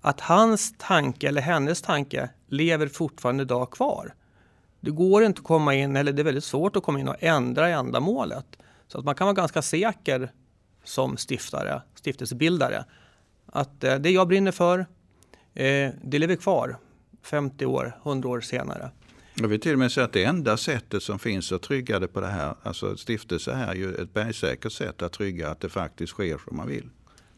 att 0.00 0.20
hans 0.20 0.74
tanke 0.78 1.28
eller 1.28 1.42
hennes 1.42 1.82
tanke 1.82 2.30
lever 2.46 2.88
fortfarande 2.88 3.42
idag 3.42 3.70
kvar. 3.70 4.14
Det 4.80 4.90
går 4.90 5.24
inte 5.24 5.38
att 5.38 5.46
komma 5.46 5.74
in, 5.74 5.96
eller 5.96 6.12
det 6.12 6.22
är 6.22 6.24
väldigt 6.24 6.44
svårt 6.44 6.76
att 6.76 6.82
komma 6.82 7.00
in 7.00 7.08
och 7.08 7.22
ändra 7.22 7.68
ändamålet. 7.68 8.46
Så 8.88 8.98
att 8.98 9.04
man 9.04 9.14
kan 9.14 9.26
vara 9.26 9.34
ganska 9.34 9.62
säker 9.62 10.32
som 10.84 11.16
stiftare, 11.16 11.82
stiftelsebildare, 11.94 12.84
att 13.46 13.84
eh, 13.84 13.94
det 13.94 14.10
jag 14.10 14.28
brinner 14.28 14.52
för, 14.52 14.78
eh, 15.54 15.90
det 16.02 16.18
lever 16.18 16.36
kvar 16.36 16.76
50 17.22 17.66
år, 17.66 18.00
100 18.02 18.28
år 18.28 18.40
senare. 18.40 18.90
Jag 19.40 19.48
vill 19.48 19.60
till 19.60 19.72
och 19.72 19.78
med 19.78 19.92
säga 19.92 20.04
att 20.04 20.12
det 20.12 20.24
enda 20.24 20.56
sättet 20.56 21.02
som 21.02 21.18
finns 21.18 21.52
att 21.52 21.62
trygga 21.62 21.98
det 21.98 22.08
på 22.08 22.20
det 22.20 22.26
här, 22.26 22.54
alltså 22.62 22.96
stiftelse 22.96 23.52
är 23.52 23.74
ju 23.74 23.94
ett 23.94 24.14
bergsäkert 24.14 24.72
sätt 24.72 25.02
att 25.02 25.12
trygga 25.12 25.50
att 25.50 25.60
det 25.60 25.68
faktiskt 25.68 26.12
sker 26.12 26.38
som 26.48 26.56
man 26.56 26.68
vill. 26.68 26.88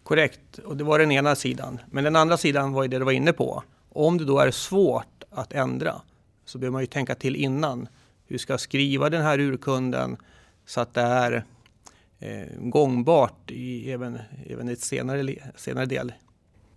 Korrekt, 0.03 0.59
och 0.59 0.77
det 0.77 0.85
var 0.85 0.99
den 0.99 1.13
ena 1.13 1.35
sidan. 1.35 1.79
Men 1.91 2.05
den 2.05 2.17
andra 2.17 2.37
sidan 2.37 2.73
var 2.73 2.83
ju 2.83 2.89
det 2.89 2.99
du 2.99 3.05
var 3.05 3.13
inne 3.13 3.33
på. 3.33 3.63
Om 3.89 4.19
det 4.19 4.25
då 4.25 4.39
är 4.39 4.51
svårt 4.51 5.25
att 5.31 5.53
ändra 5.53 6.03
så 6.45 6.59
behöver 6.59 6.73
man 6.73 6.83
ju 6.83 6.87
tänka 6.87 7.15
till 7.15 7.37
innan. 7.37 7.89
Hur 8.27 8.39
ska 8.39 8.53
jag 8.53 8.61
skriva 8.61 9.11
den 9.11 9.23
här 9.23 9.39
urkunden 9.39 10.17
så 10.67 10.81
att 10.81 10.95
det 10.95 11.01
är 11.01 11.45
eh, 12.19 12.47
gångbart 12.59 13.51
i 13.51 13.93
även, 13.93 14.19
även 14.47 14.69
ett 14.69 14.81
senare, 14.81 15.35
senare 15.57 15.87
del. 15.87 16.13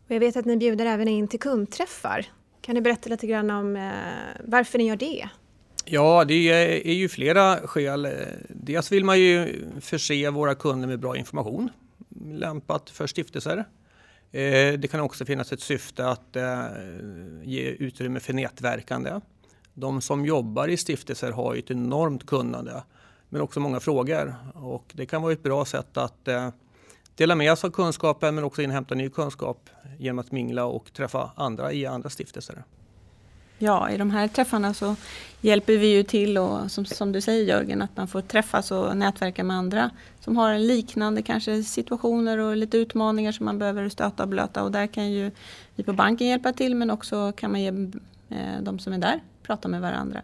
jag 0.08 0.20
vet 0.20 0.38
att 0.38 0.46
ni 0.46 0.58
bjuder 0.58 0.86
även 0.86 1.08
in 1.08 1.28
till 1.28 1.40
kundträffar. 1.40 2.26
Kan 2.66 2.76
du 2.76 2.82
berätta 2.82 3.10
lite 3.10 3.28
grann 3.28 3.50
om 3.50 3.76
eh, 3.76 3.92
varför 4.46 4.78
ni 4.78 4.88
gör 4.88 4.96
det? 4.96 5.30
Ja, 5.86 6.26
det 6.26 6.34
är 6.90 6.94
ju 6.94 7.10
flera 7.10 7.68
skäl. 7.68 8.08
Dels 8.50 8.92
vill 8.92 9.06
man 9.06 9.20
ju 9.20 9.66
förse 9.82 10.30
våra 10.30 10.56
kunder 10.56 10.88
med 10.88 11.00
bra 11.00 11.18
information 11.18 11.70
lämpat 12.26 12.90
för 12.90 13.08
stiftelser. 13.08 13.58
Eh, 14.32 14.74
det 14.80 14.92
kan 14.92 15.00
också 15.00 15.26
finnas 15.26 15.52
ett 15.52 15.62
syfte 15.62 16.08
att 16.08 16.36
eh, 16.36 16.66
ge 17.44 17.62
utrymme 17.62 18.20
för 18.20 18.34
nätverkande. 18.34 19.20
De 19.74 20.02
som 20.02 20.26
jobbar 20.26 20.68
i 20.68 20.78
stiftelser 20.78 21.32
har 21.32 21.54
ju 21.54 21.60
ett 21.60 21.72
enormt 21.72 22.26
kunnande 22.26 22.84
men 23.30 23.42
också 23.42 23.60
många 23.60 23.80
frågor 23.80 24.36
och 24.54 24.92
det 24.94 25.06
kan 25.06 25.22
vara 25.22 25.34
ett 25.34 25.44
bra 25.44 25.66
sätt 25.66 25.98
att 25.98 26.28
eh, 26.28 26.50
dela 27.16 27.36
med 27.36 27.52
oss 27.52 27.64
av 27.64 27.70
kunskapen 27.70 28.36
men 28.36 28.44
också 28.44 28.62
inhämta 28.62 28.96
ny 28.96 29.10
kunskap 29.10 29.70
genom 29.98 30.20
att 30.20 30.32
mingla 30.32 30.66
och 30.66 30.94
träffa 30.94 31.32
andra 31.36 31.74
i 31.74 31.86
andra 31.86 32.10
stiftelser. 32.10 32.64
Ja, 33.58 33.90
i 33.90 33.98
de 33.98 34.12
här 34.12 34.28
träffarna 34.28 34.74
så 34.74 34.96
hjälper 35.42 35.78
vi 35.78 35.88
ju 35.88 36.04
till 36.04 36.38
och 36.38 36.72
som, 36.72 36.86
som 36.86 37.12
du 37.12 37.22
säger 37.22 37.44
Jörgen, 37.44 37.82
att 37.82 37.98
man 37.98 38.08
får 38.08 38.22
träffas 38.22 38.72
och 38.72 38.98
nätverka 38.98 39.44
med 39.44 39.58
andra 39.58 39.90
som 40.20 40.38
har 40.38 40.58
liknande 40.58 41.22
kanske 41.22 41.64
situationer 41.64 42.38
och 42.38 42.58
lite 42.58 42.78
utmaningar 42.78 43.32
som 43.32 43.46
man 43.46 43.60
behöver 43.60 43.90
stöta 43.90 44.24
och 44.24 44.30
blöta 44.30 44.64
och 44.64 44.72
där 44.72 44.88
kan 44.88 45.12
ju 45.12 45.32
vi 45.76 45.84
på 45.84 45.94
banken 45.94 46.28
hjälpa 46.28 46.54
till 46.54 46.76
men 46.76 46.90
också 46.90 47.32
kan 47.32 47.52
man 47.52 47.62
ge 47.62 47.68
eh, 48.30 48.62
de 48.62 48.80
som 48.80 48.94
är 48.94 48.98
där 48.98 49.22
prata 49.44 49.68
med 49.68 49.82
varandra. 49.82 50.22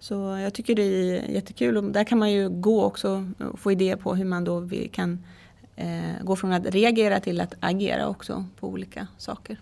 Så 0.00 0.14
jag 0.14 0.54
tycker 0.54 0.74
det 0.74 0.82
är 0.82 1.30
jättekul 1.30 1.76
och 1.76 1.84
där 1.84 2.04
kan 2.04 2.18
man 2.18 2.32
ju 2.32 2.48
gå 2.48 2.84
också 2.84 3.32
och 3.50 3.58
få 3.58 3.72
idéer 3.72 3.96
på 3.96 4.14
hur 4.14 4.24
man 4.24 4.44
då 4.44 4.68
kan 4.92 5.24
eh, 5.76 6.24
gå 6.24 6.36
från 6.36 6.52
att 6.52 6.66
reagera 6.66 7.20
till 7.20 7.40
att 7.40 7.54
agera 7.60 8.08
också 8.08 8.44
på 8.60 8.68
olika 8.68 9.06
saker. 9.18 9.60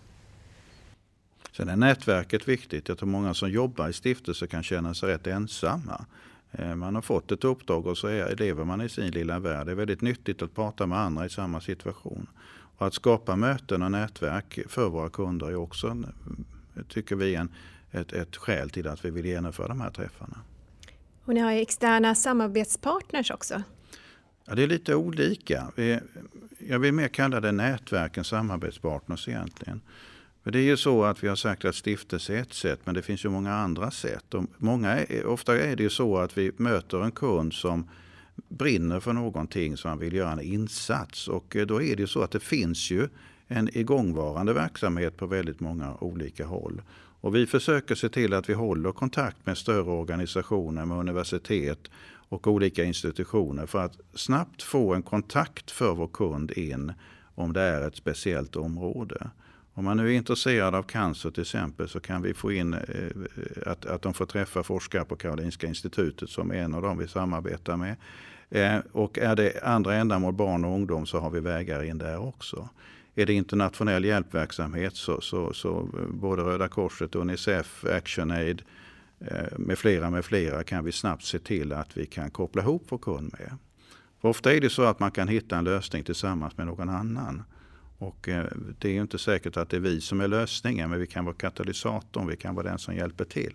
Sen 1.57 1.69
är 1.69 1.77
nätverket 1.77 2.49
viktigt. 2.49 2.89
Jag 2.89 2.99
tror 2.99 3.09
många 3.09 3.35
som 3.35 3.51
jobbar 3.51 3.89
i 3.89 3.93
stiftelser 3.93 4.47
kan 4.47 4.63
känna 4.63 4.95
sig 4.95 5.09
rätt 5.09 5.27
ensamma. 5.27 6.05
Eh, 6.53 6.75
man 6.75 6.95
har 6.95 7.03
fått 7.03 7.33
ett 7.33 7.45
uppdrag 7.45 7.87
och 7.87 7.99
så 7.99 8.07
är, 8.07 8.37
lever 8.37 8.65
man 8.65 8.81
i 8.81 8.89
sin 8.89 9.11
lilla 9.11 9.39
värld. 9.39 9.67
Det 9.67 9.73
är 9.73 9.77
väldigt 9.77 10.03
nyttigt 10.03 10.43
att 10.43 10.55
prata 10.55 10.87
med 10.87 10.99
andra 10.99 11.27
i 11.27 11.31
samma 11.31 11.61
situation. 11.61 12.27
Och 12.77 12.87
att 12.87 12.95
skapa 12.95 13.37
möten 13.37 13.83
och 13.83 13.91
nätverk 13.91 14.59
för 14.69 14.89
våra 14.89 15.11
kunder 15.11 15.47
är 15.47 15.55
också, 15.55 15.97
tycker 16.89 17.17
vi, 17.17 17.35
en, 17.35 17.49
ett, 17.91 18.13
ett 18.13 18.37
skäl 18.37 18.71
till 18.71 18.89
att 18.89 19.05
vi 19.05 19.11
vill 19.11 19.27
genomföra 19.27 19.69
de 19.69 19.81
här 19.81 19.91
träffarna. 19.91 20.37
Och 21.25 21.35
ni 21.35 21.41
har 21.41 21.53
externa 21.53 22.15
samarbetspartners 22.15 23.31
också? 23.31 23.63
Ja, 24.45 24.55
det 24.55 24.63
är 24.63 24.67
lite 24.67 24.95
olika. 24.95 25.73
Vi, 25.77 26.01
jag 26.59 26.79
vill 26.79 26.95
mer 26.95 27.09
kalla 27.09 27.41
det 27.41 27.53
nätverken, 27.53 28.25
samarbetspartners 28.25 29.29
egentligen. 29.29 29.81
För 30.45 30.51
det 30.51 30.59
är 30.59 30.63
ju 30.63 30.77
så 30.77 31.05
att 31.05 31.25
vi 31.25 31.29
har 31.29 31.37
sagt 31.37 31.65
att 31.65 31.75
stiftelse 31.75 32.35
är 32.35 32.41
ett 32.41 32.55
sätt, 32.55 32.81
men 32.85 32.95
det 32.95 33.03
finns 33.03 33.25
ju 33.25 33.29
många 33.29 33.55
andra 33.55 33.91
sätt. 33.91 34.35
Och 34.35 34.45
många 34.57 34.91
är, 34.91 35.27
ofta 35.27 35.59
är 35.59 35.77
det 35.77 35.83
ju 35.83 35.91
så 35.91 36.19
att 36.19 36.39
vi 36.39 36.53
möter 36.57 37.05
en 37.05 37.13
kund 37.13 37.53
som 37.53 37.89
brinner 38.49 39.01
för 39.01 39.13
någonting 39.13 39.77
som 39.77 39.91
man 39.91 39.99
vill 39.99 40.15
göra 40.15 40.33
en 40.33 40.41
insats. 40.41 41.29
Och 41.29 41.57
eh, 41.57 41.67
då 41.67 41.83
är 41.83 41.97
det 41.97 42.03
ju 42.03 42.07
så 42.07 42.23
att 42.23 42.31
det 42.31 42.41
finns 42.41 42.91
ju 42.91 43.09
en 43.47 43.79
igångvarande 43.79 44.53
verksamhet 44.53 45.17
på 45.17 45.27
väldigt 45.27 45.61
många 45.61 45.95
olika 46.01 46.47
håll. 46.47 46.83
Och 47.21 47.35
vi 47.35 47.47
försöker 47.47 47.95
se 47.95 48.09
till 48.09 48.35
att 48.35 48.49
vi 48.49 48.55
håller 48.55 48.93
kontakt 48.93 49.47
med 49.47 49.59
större 49.59 49.91
organisationer, 49.91 50.85
med 50.85 50.99
universitet 50.99 51.91
och 52.35 52.47
olika 52.47 52.85
institutioner 52.85 53.67
för 53.67 53.79
att 53.79 53.99
snabbt 54.15 54.63
få 54.63 54.95
en 54.95 55.03
kontakt 55.03 55.71
för 55.71 55.95
vår 55.95 56.09
kund 56.09 56.51
in 56.51 56.93
om 57.35 57.53
det 57.53 57.61
är 57.61 57.89
ett 57.89 57.97
speciellt 57.97 58.57
område. 58.57 59.31
Om 59.75 59.85
man 59.85 59.97
nu 59.97 60.07
är 60.07 60.17
intresserad 60.17 60.75
av 60.75 60.83
cancer 60.83 61.31
till 61.31 61.41
exempel 61.41 61.89
så 61.89 62.01
kan 62.01 62.23
vi 62.23 62.35
få 62.35 62.53
in 62.53 62.75
eh, 62.75 62.81
att, 63.67 63.87
att 63.87 64.03
de 64.03 64.15
får 64.15 64.27
träffa 64.27 64.63
forskare 64.63 65.05
på 65.05 65.17
Karolinska 65.17 65.67
institutet 65.67 66.31
som 66.31 66.51
är 66.51 66.55
en 66.55 66.75
av 66.75 66.83
dem 66.83 66.99
vi 66.99 67.09
samarbetar 67.09 67.77
med. 67.77 67.97
Eh, 68.51 68.79
och 68.93 69.19
är 69.19 69.37
det 69.37 69.63
andra 69.63 69.95
ändamål, 69.95 70.35
barn 70.35 70.65
och 70.65 70.75
ungdom, 70.75 71.07
så 71.07 71.19
har 71.19 71.31
vi 71.31 71.41
vägar 71.41 71.83
in 71.83 71.99
där 71.99 72.19
också. 72.19 72.69
Är 73.15 73.27
det 73.27 73.33
internationell 73.33 74.05
hjälpverksamhet 74.05 74.97
så, 74.97 75.21
så, 75.21 75.53
så 75.53 75.81
eh, 75.81 76.07
både 76.09 76.43
Röda 76.43 76.69
Korset, 76.69 77.15
Unicef, 77.15 77.85
ActionAid 77.85 78.61
eh, 78.61 78.67
Eh, 79.31 79.59
med 79.59 79.79
flera 79.79 80.11
med 80.11 80.25
flera 80.25 80.65
kan 80.65 80.85
vi 80.85 80.93
snabbt 80.93 81.25
se 81.25 81.39
till 81.39 81.73
att 81.73 81.97
vi 81.97 82.07
kan 82.07 82.31
koppla 82.31 82.63
ihop 82.63 82.87
vår 82.89 82.99
kund 82.99 83.35
med. 83.39 83.57
För 84.21 84.29
ofta 84.29 84.53
är 84.53 84.61
det 84.61 84.71
så 84.71 84.83
att 84.83 85.01
man 85.01 85.11
kan 85.11 85.29
hitta 85.29 85.59
en 85.59 85.65
lösning 85.65 86.05
tillsammans 86.05 86.57
med 86.57 86.67
någon 86.67 86.89
annan. 86.89 87.43
Och 87.99 88.29
eh, 88.29 88.45
det 88.79 88.89
är 88.89 89.01
inte 89.01 89.19
säkert 89.19 89.57
att 89.57 89.69
det 89.69 89.77
är 89.77 89.81
vi 89.81 90.01
som 90.01 90.21
är 90.21 90.29
lösningen 90.29 90.91
men 90.91 91.01
vi 91.01 91.07
kan 91.07 91.25
vara 91.25 91.35
katalysatorn, 91.35 92.27
vi 92.27 92.37
kan 92.37 92.55
vara 92.55 92.69
den 92.69 92.79
som 92.79 92.95
hjälper 92.95 93.25
till. 93.25 93.55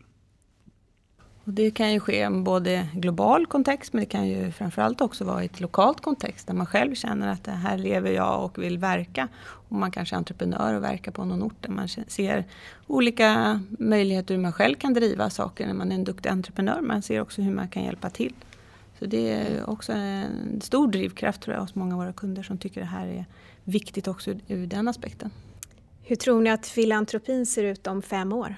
Och 1.50 1.56
det 1.56 1.72
kan 1.72 1.94
ju 1.94 2.00
ske 2.00 2.26
i 2.26 2.30
både 2.30 2.88
global 2.94 3.46
kontext 3.46 3.94
men 3.94 4.00
det 4.00 4.06
kan 4.06 4.28
ju 4.28 4.52
framförallt 4.52 5.02
också 5.02 5.24
vara 5.24 5.44
i 5.44 5.46
ett 5.46 5.60
lokalt 5.60 6.02
kontext 6.02 6.48
där 6.48 6.54
man 6.54 6.66
själv 6.66 6.96
känner 6.96 7.28
att 7.28 7.48
här 7.48 7.78
lever 7.78 8.12
jag 8.12 8.46
och 8.46 8.64
vill 8.64 8.78
verka. 8.78 9.28
Och 9.42 9.76
man 9.76 9.92
kanske 9.92 10.16
är 10.16 10.18
entreprenör 10.18 10.74
och 10.74 10.84
verkar 10.84 11.12
på 11.12 11.26
någon 11.26 11.44
ort 11.44 11.56
där 11.62 11.70
man 11.70 11.88
ser 11.88 12.46
olika 12.88 13.60
möjligheter 13.70 14.36
hur 14.36 14.42
man 14.42 14.54
själv 14.54 14.76
kan 14.76 14.94
driva 14.94 15.30
saker 15.30 15.68
när 15.68 15.74
man 15.74 15.92
är 15.92 15.96
en 15.96 16.04
duktig 16.04 16.30
entreprenör. 16.30 16.82
Man 16.82 17.02
ser 17.02 17.22
också 17.22 17.42
hur 17.42 17.54
man 17.54 17.68
kan 17.70 17.84
hjälpa 17.84 18.10
till. 18.10 18.34
Så 19.00 19.06
det 19.06 19.32
är 19.32 19.70
också 19.70 19.92
en 19.92 20.62
stor 20.62 20.88
drivkraft 20.88 21.42
tror 21.42 21.56
jag 21.56 21.62
hos 21.62 21.76
många 21.76 21.94
av 21.96 22.00
våra 22.00 22.14
kunder 22.14 22.44
som 22.44 22.58
tycker 22.58 22.82
det 22.82 22.88
här 22.88 23.08
är 23.08 23.26
viktigt 23.64 24.08
också 24.08 24.32
ur 24.48 24.68
den 24.68 24.88
aspekten. 24.88 25.32
Hur 26.04 26.16
tror 26.16 26.42
ni 26.42 26.50
att 26.50 26.68
filantropin 26.68 27.46
ser 27.46 27.64
ut 27.64 27.88
om 27.88 28.02
fem 28.02 28.34
år? 28.34 28.56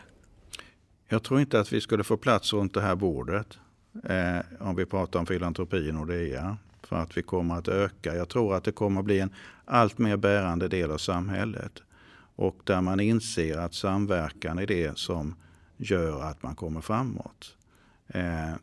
Jag 1.11 1.23
tror 1.23 1.39
inte 1.39 1.59
att 1.59 1.73
vi 1.73 1.81
skulle 1.81 2.03
få 2.03 2.17
plats 2.17 2.53
runt 2.53 2.73
det 2.73 2.81
här 2.81 2.95
bordet 2.95 3.57
eh, 4.03 4.39
om 4.59 4.75
vi 4.75 4.85
pratar 4.85 5.19
om 5.19 5.25
filantropi 5.25 5.77
i 5.77 5.91
Nordea. 5.91 6.57
För 6.83 6.95
att 6.95 7.17
vi 7.17 7.21
kommer 7.21 7.55
att 7.55 7.67
öka. 7.67 8.15
Jag 8.15 8.29
tror 8.29 8.55
att 8.55 8.63
det 8.63 8.71
kommer 8.71 8.99
att 8.99 9.05
bli 9.05 9.19
en 9.19 9.33
allt 9.65 9.97
mer 9.97 10.17
bärande 10.17 10.67
del 10.67 10.91
av 10.91 10.97
samhället. 10.97 11.81
Och 12.35 12.59
där 12.63 12.81
man 12.81 12.99
inser 12.99 13.57
att 13.57 13.73
samverkan 13.73 14.59
är 14.59 14.67
det 14.67 14.97
som 14.97 15.35
gör 15.77 16.21
att 16.23 16.43
man 16.43 16.55
kommer 16.55 16.81
framåt. 16.81 17.55
Eh, 18.07 18.53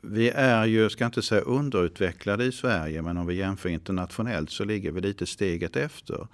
vi 0.00 0.30
är 0.30 0.64
ju, 0.64 0.90
ska 0.90 1.06
inte 1.06 1.22
säga 1.22 1.40
underutvecklade 1.40 2.44
i 2.44 2.52
Sverige, 2.52 3.02
men 3.02 3.16
om 3.16 3.26
vi 3.26 3.34
jämför 3.34 3.68
internationellt 3.68 4.50
så 4.50 4.64
ligger 4.64 4.92
vi 4.92 5.00
lite 5.00 5.26
steget 5.26 5.76
efter. 5.76 6.26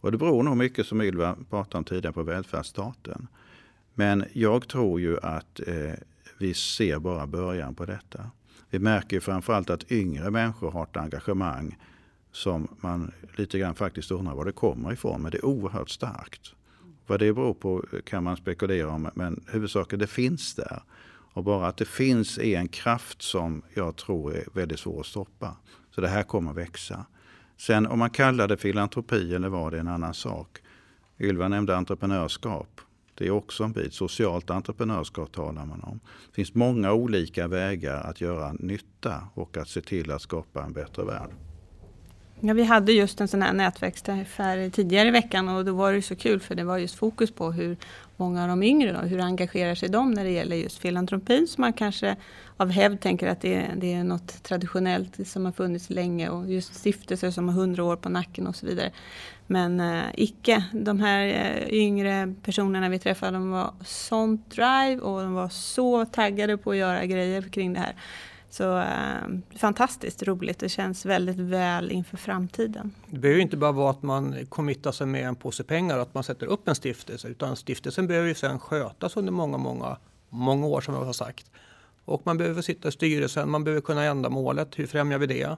Och 0.00 0.12
det 0.12 0.18
beror 0.18 0.42
nog 0.42 0.56
mycket, 0.56 0.86
som 0.86 1.02
Ylva 1.02 1.36
pratade 1.50 1.78
om 1.78 1.84
tidigare, 1.84 2.12
på 2.12 2.22
välfärdsstaten. 2.22 3.28
Men 4.00 4.24
jag 4.32 4.68
tror 4.68 5.00
ju 5.00 5.18
att 5.20 5.60
eh, 5.66 5.92
vi 6.38 6.54
ser 6.54 6.98
bara 6.98 7.26
början 7.26 7.74
på 7.74 7.84
detta. 7.84 8.30
Vi 8.70 8.78
märker 8.78 9.16
ju 9.16 9.20
framförallt 9.20 9.70
att 9.70 9.92
yngre 9.92 10.30
människor 10.30 10.70
har 10.70 10.82
ett 10.82 10.96
engagemang 10.96 11.78
som 12.32 12.68
man 12.80 13.12
lite 13.36 13.58
grann 13.58 13.74
faktiskt 13.74 14.10
undrar 14.10 14.34
var 14.34 14.44
det 14.44 14.52
kommer 14.52 14.92
ifrån. 14.92 15.22
Men 15.22 15.30
det 15.30 15.38
är 15.38 15.44
oerhört 15.44 15.90
starkt. 15.90 16.54
Vad 17.06 17.20
det 17.20 17.32
beror 17.32 17.54
på 17.54 17.84
kan 18.04 18.24
man 18.24 18.36
spekulera 18.36 18.88
om, 18.88 19.10
men 19.14 19.44
huvudsaken 19.48 19.98
det 19.98 20.06
finns 20.06 20.54
där. 20.54 20.82
Och 21.32 21.44
bara 21.44 21.68
att 21.68 21.76
det 21.76 21.88
finns 21.88 22.38
är 22.38 22.58
en 22.58 22.68
kraft 22.68 23.22
som 23.22 23.62
jag 23.74 23.96
tror 23.96 24.34
är 24.34 24.44
väldigt 24.52 24.80
svår 24.80 25.00
att 25.00 25.06
stoppa. 25.06 25.56
Så 25.94 26.00
det 26.00 26.08
här 26.08 26.22
kommer 26.22 26.52
växa. 26.52 27.06
Sen 27.56 27.86
om 27.86 27.98
man 27.98 28.10
kallar 28.10 28.48
det 28.48 28.56
filantropi 28.56 29.34
eller 29.34 29.48
vad, 29.48 29.72
det 29.72 29.76
är 29.76 29.80
en 29.80 29.88
annan 29.88 30.14
sak. 30.14 30.58
Ylva 31.18 31.48
nämnde 31.48 31.76
entreprenörskap. 31.76 32.80
Det 33.20 33.26
är 33.26 33.30
också 33.30 33.64
en 33.64 33.72
bit. 33.72 33.94
Socialt 33.94 34.50
entreprenörskap 34.50 35.32
talar 35.32 35.66
man 35.66 35.80
om. 35.82 36.00
Det 36.28 36.34
finns 36.34 36.54
många 36.54 36.92
olika 36.92 37.48
vägar 37.48 38.00
att 38.00 38.20
göra 38.20 38.52
nytta 38.52 39.28
och 39.34 39.56
att 39.56 39.68
se 39.68 39.80
till 39.80 40.10
att 40.10 40.22
skapa 40.22 40.62
en 40.62 40.72
bättre 40.72 41.04
värld. 41.04 41.30
Ja, 42.40 42.54
vi 42.54 42.64
hade 42.64 42.92
just 42.92 43.20
en 43.20 43.28
sån 43.28 43.42
här 43.42 43.52
nätverksträff 43.52 44.38
här 44.38 44.70
tidigare 44.70 45.08
i 45.08 45.10
veckan 45.10 45.48
och 45.48 45.64
då 45.64 45.72
var 45.72 45.92
det 45.92 46.02
så 46.02 46.16
kul 46.16 46.40
för 46.40 46.54
det 46.54 46.64
var 46.64 46.78
just 46.78 46.94
fokus 46.94 47.30
på 47.30 47.52
hur 47.52 47.76
många 48.20 48.42
av 48.42 48.48
de 48.48 48.62
yngre, 48.62 48.92
då, 48.92 48.98
hur 48.98 49.20
engagerar 49.20 49.74
sig 49.74 49.88
de 49.88 50.10
när 50.10 50.24
det 50.24 50.30
gäller 50.30 50.56
just 50.56 50.78
filantropin 50.78 51.48
som 51.48 51.60
man 51.60 51.72
kanske 51.72 52.16
av 52.56 52.70
hävd 52.70 53.00
tänker 53.00 53.28
att 53.28 53.40
det 53.40 53.54
är, 53.54 53.74
det 53.76 53.92
är 53.92 54.04
något 54.04 54.42
traditionellt 54.42 55.28
som 55.28 55.44
har 55.44 55.52
funnits 55.52 55.90
länge 55.90 56.28
och 56.28 56.50
just 56.50 56.74
stiftelser 56.74 57.30
som 57.30 57.48
har 57.48 57.54
hundra 57.54 57.84
år 57.84 57.96
på 57.96 58.08
nacken 58.08 58.46
och 58.46 58.56
så 58.56 58.66
vidare. 58.66 58.90
Men 59.46 59.80
eh, 59.80 60.04
icke, 60.14 60.64
de 60.72 61.00
här 61.00 61.26
eh, 61.26 61.68
yngre 61.68 62.34
personerna 62.42 62.88
vi 62.88 62.98
träffade 62.98 63.32
de 63.32 63.50
var 63.50 63.74
sånt 63.84 64.50
drive 64.50 65.00
och 65.00 65.22
de 65.22 65.32
var 65.32 65.48
så 65.48 66.04
taggade 66.04 66.56
på 66.56 66.70
att 66.70 66.76
göra 66.76 67.06
grejer 67.06 67.42
kring 67.42 67.72
det 67.72 67.80
här. 67.80 67.94
Så 68.50 68.78
eh, 68.78 69.58
fantastiskt 69.58 70.22
roligt. 70.22 70.58
Det 70.58 70.68
känns 70.68 71.06
väldigt 71.06 71.38
väl 71.38 71.90
inför 71.90 72.16
framtiden. 72.16 72.94
Det 73.06 73.18
behöver 73.18 73.40
inte 73.40 73.56
bara 73.56 73.72
vara 73.72 73.90
att 73.90 74.02
man 74.02 74.46
committar 74.46 74.92
sig 74.92 75.06
med 75.06 75.28
en 75.28 75.36
påse 75.36 75.64
pengar 75.64 75.96
och 75.96 76.02
att 76.02 76.14
man 76.14 76.24
sätter 76.24 76.46
upp 76.46 76.68
en 76.68 76.74
stiftelse. 76.74 77.28
Utan 77.28 77.56
stiftelsen 77.56 78.06
behöver 78.06 78.28
ju 78.28 78.34
sedan 78.34 78.58
skötas 78.58 79.16
under 79.16 79.32
många, 79.32 79.58
många, 79.58 79.96
många 80.28 80.66
år 80.66 80.80
som 80.80 80.94
jag 80.94 81.04
har 81.04 81.12
sagt. 81.12 81.50
Och 82.04 82.22
man 82.24 82.38
behöver 82.38 82.62
sitta 82.62 82.88
i 82.88 82.92
styrelsen, 82.92 83.50
man 83.50 83.64
behöver 83.64 83.80
kunna 83.80 84.04
ändamålet. 84.04 84.78
Hur 84.78 84.86
främjar 84.86 85.18
vi 85.18 85.26
det? 85.26 85.56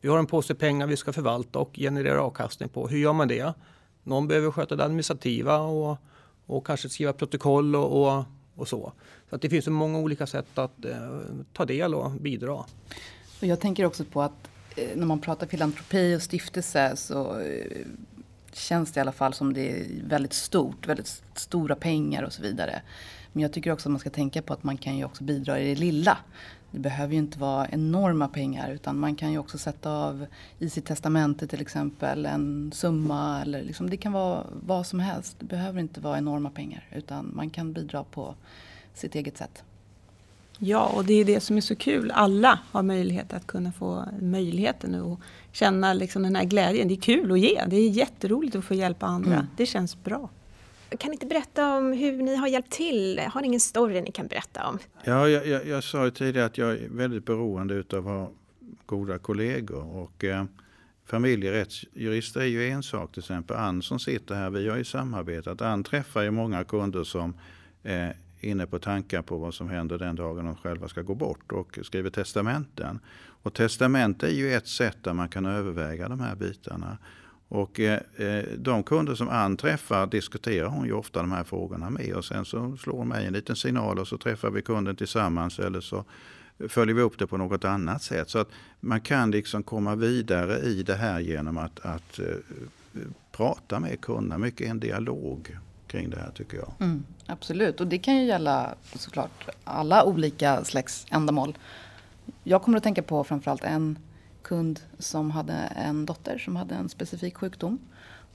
Vi 0.00 0.08
har 0.08 0.18
en 0.18 0.26
påse 0.26 0.54
pengar 0.54 0.86
vi 0.86 0.96
ska 0.96 1.12
förvalta 1.12 1.58
och 1.58 1.70
generera 1.74 2.22
avkastning 2.22 2.68
på. 2.68 2.88
Hur 2.88 2.98
gör 2.98 3.12
man 3.12 3.28
det? 3.28 3.54
Någon 4.02 4.28
behöver 4.28 4.50
sköta 4.50 4.76
det 4.76 4.84
administrativa 4.84 5.58
och, 5.58 5.98
och 6.46 6.66
kanske 6.66 6.88
skriva 6.88 7.12
protokoll 7.12 7.76
och, 7.76 8.02
och 8.02 8.24
och 8.56 8.68
så. 8.68 8.92
Så 9.30 9.36
att 9.36 9.42
det 9.42 9.48
finns 9.48 9.64
så 9.64 9.70
många 9.70 9.98
olika 9.98 10.26
sätt 10.26 10.58
att 10.58 10.84
eh, 10.84 11.20
ta 11.52 11.64
del 11.64 11.94
och 11.94 12.10
bidra. 12.10 12.52
Och 12.52 13.46
jag 13.46 13.60
tänker 13.60 13.84
också 13.84 14.04
på 14.04 14.22
att 14.22 14.50
eh, 14.76 14.96
när 14.96 15.06
man 15.06 15.20
pratar 15.20 15.46
filantropi 15.46 16.16
och 16.16 16.22
stiftelse 16.22 16.96
så 16.96 17.40
eh, 17.40 17.86
känns 18.52 18.92
det 18.92 18.98
i 18.98 19.00
alla 19.00 19.12
fall 19.12 19.34
som 19.34 19.52
det 19.52 19.70
är 19.70 19.86
väldigt 20.08 20.32
stort, 20.32 20.86
väldigt 20.86 21.22
stora 21.34 21.76
pengar 21.76 22.22
och 22.22 22.32
så 22.32 22.42
vidare. 22.42 22.82
Men 23.32 23.42
jag 23.42 23.52
tycker 23.52 23.72
också 23.72 23.88
att 23.88 23.92
man 23.92 24.00
ska 24.00 24.10
tänka 24.10 24.42
på 24.42 24.52
att 24.52 24.64
man 24.64 24.76
kan 24.76 24.96
ju 24.96 25.04
också 25.04 25.24
bidra 25.24 25.60
i 25.60 25.74
det 25.74 25.80
lilla. 25.80 26.18
Det 26.72 26.78
behöver 26.78 27.12
ju 27.12 27.18
inte 27.18 27.38
vara 27.38 27.68
enorma 27.68 28.28
pengar 28.28 28.70
utan 28.70 28.98
man 28.98 29.14
kan 29.14 29.32
ju 29.32 29.38
också 29.38 29.58
sätta 29.58 29.90
av 29.90 30.26
i 30.58 30.70
sitt 30.70 30.84
testamente 30.84 31.46
till 31.46 31.60
exempel 31.60 32.26
en 32.26 32.72
summa 32.74 33.42
eller 33.42 33.62
liksom, 33.62 33.90
det 33.90 33.96
kan 33.96 34.12
vara 34.12 34.44
vad 34.66 34.86
som 34.86 35.00
helst. 35.00 35.36
Det 35.38 35.46
behöver 35.46 35.80
inte 35.80 36.00
vara 36.00 36.18
enorma 36.18 36.50
pengar 36.50 36.84
utan 36.92 37.32
man 37.34 37.50
kan 37.50 37.72
bidra 37.72 38.04
på 38.04 38.34
sitt 38.94 39.14
eget 39.14 39.38
sätt. 39.38 39.64
Ja, 40.58 40.86
och 40.86 41.04
det 41.04 41.14
är 41.14 41.24
det 41.24 41.40
som 41.40 41.56
är 41.56 41.60
så 41.60 41.76
kul. 41.76 42.10
Alla 42.10 42.58
har 42.70 42.82
möjlighet 42.82 43.32
att 43.32 43.46
kunna 43.46 43.72
få 43.72 44.04
möjligheten 44.20 44.94
och 44.94 45.20
känna 45.52 45.92
liksom 45.92 46.22
den 46.22 46.36
här 46.36 46.44
glädjen. 46.44 46.88
Det 46.88 46.94
är 46.94 47.00
kul 47.00 47.32
att 47.32 47.40
ge. 47.40 47.64
Det 47.66 47.76
är 47.76 47.90
jätteroligt 47.90 48.56
att 48.56 48.64
få 48.64 48.74
hjälpa 48.74 49.06
andra. 49.06 49.34
Mm. 49.34 49.46
Det 49.56 49.66
känns 49.66 50.04
bra. 50.04 50.28
Kan 50.98 51.10
ni 51.10 51.14
inte 51.14 51.26
berätta 51.26 51.76
om 51.76 51.92
hur 51.92 52.22
ni 52.22 52.36
har 52.36 52.48
hjälpt 52.48 52.70
till? 52.70 53.18
Har 53.18 53.40
ni 53.40 53.46
ingen 53.46 53.60
story 53.60 54.00
ni 54.00 54.12
kan 54.12 54.26
berätta 54.26 54.66
om? 54.66 54.78
Ja, 55.04 55.28
jag, 55.28 55.46
jag, 55.46 55.66
jag 55.66 55.84
sa 55.84 56.04
ju 56.04 56.10
tidigare 56.10 56.46
att 56.46 56.58
jag 56.58 56.70
är 56.70 56.88
väldigt 56.90 57.26
beroende 57.26 57.74
utav 57.74 58.08
att 58.08 58.14
ha 58.14 58.30
goda 58.86 59.18
kollegor. 59.18 59.96
Och, 59.96 60.24
eh, 60.24 60.44
familjerättsjurister 61.06 62.40
är 62.40 62.44
ju 62.44 62.68
en 62.68 62.82
sak 62.82 63.12
till 63.12 63.20
exempel. 63.20 63.56
Ann 63.56 63.82
som 63.82 63.98
sitter 63.98 64.34
här, 64.34 64.50
vi 64.50 64.68
har 64.68 64.76
ju 64.76 64.84
samarbetat. 64.84 65.60
Ann 65.60 65.84
träffar 65.84 66.22
ju 66.22 66.30
många 66.30 66.64
kunder 66.64 67.04
som 67.04 67.34
är 67.82 68.08
eh, 68.08 68.50
inne 68.50 68.66
på 68.66 68.78
tankar 68.78 69.22
på 69.22 69.36
vad 69.36 69.54
som 69.54 69.68
händer 69.68 69.98
den 69.98 70.16
dagen 70.16 70.44
de 70.44 70.56
själva 70.56 70.88
ska 70.88 71.02
gå 71.02 71.14
bort 71.14 71.52
och 71.52 71.78
skriver 71.82 72.10
testamenten. 72.10 73.00
Och 73.42 73.54
testamente 73.54 74.26
är 74.26 74.34
ju 74.34 74.52
ett 74.52 74.68
sätt 74.68 74.96
där 75.00 75.12
man 75.12 75.28
kan 75.28 75.46
överväga 75.46 76.08
de 76.08 76.20
här 76.20 76.36
bitarna. 76.36 76.98
Och 77.54 77.80
eh, 77.80 78.00
eh, 78.16 78.44
de 78.58 78.82
kunder 78.82 79.14
som 79.14 79.28
Ann 79.28 79.56
träffar 79.56 80.06
diskuterar 80.06 80.66
hon 80.66 80.86
ju 80.86 80.92
ofta 80.92 81.20
de 81.20 81.32
här 81.32 81.44
frågorna 81.44 81.90
med 81.90 82.14
och 82.14 82.24
sen 82.24 82.44
så 82.44 82.76
slår 82.76 82.98
hon 82.98 83.08
mig 83.08 83.26
en 83.26 83.32
liten 83.32 83.56
signal 83.56 83.98
och 83.98 84.08
så 84.08 84.18
träffar 84.18 84.50
vi 84.50 84.62
kunden 84.62 84.96
tillsammans 84.96 85.58
eller 85.58 85.80
så 85.80 86.04
följer 86.68 86.94
vi 86.94 87.02
upp 87.02 87.18
det 87.18 87.26
på 87.26 87.36
något 87.36 87.64
annat 87.64 88.02
sätt. 88.02 88.30
Så 88.30 88.38
att 88.38 88.48
man 88.80 89.00
kan 89.00 89.30
liksom 89.30 89.62
komma 89.62 89.94
vidare 89.94 90.58
i 90.58 90.82
det 90.82 90.94
här 90.94 91.20
genom 91.20 91.58
att, 91.58 91.80
att 91.80 92.18
eh, 92.18 92.26
prata 93.32 93.80
med 93.80 94.00
kunderna, 94.00 94.38
mycket 94.38 94.70
en 94.70 94.80
dialog 94.80 95.56
kring 95.86 96.10
det 96.10 96.16
här 96.16 96.30
tycker 96.34 96.56
jag. 96.56 96.72
Mm, 96.80 97.04
absolut, 97.26 97.80
och 97.80 97.86
det 97.86 97.98
kan 97.98 98.16
ju 98.16 98.24
gälla 98.24 98.74
såklart 98.94 99.48
alla 99.64 100.04
olika 100.04 100.64
slags 100.64 101.06
ändamål. 101.10 101.58
Jag 102.44 102.62
kommer 102.62 102.76
att 102.76 102.84
tänka 102.84 103.02
på 103.02 103.24
framförallt 103.24 103.64
en 103.64 103.98
kund 104.42 104.80
som 104.98 105.30
hade 105.30 105.52
en 105.76 106.06
dotter 106.06 106.38
som 106.38 106.56
hade 106.56 106.74
en 106.74 106.88
specifik 106.88 107.36
sjukdom 107.36 107.78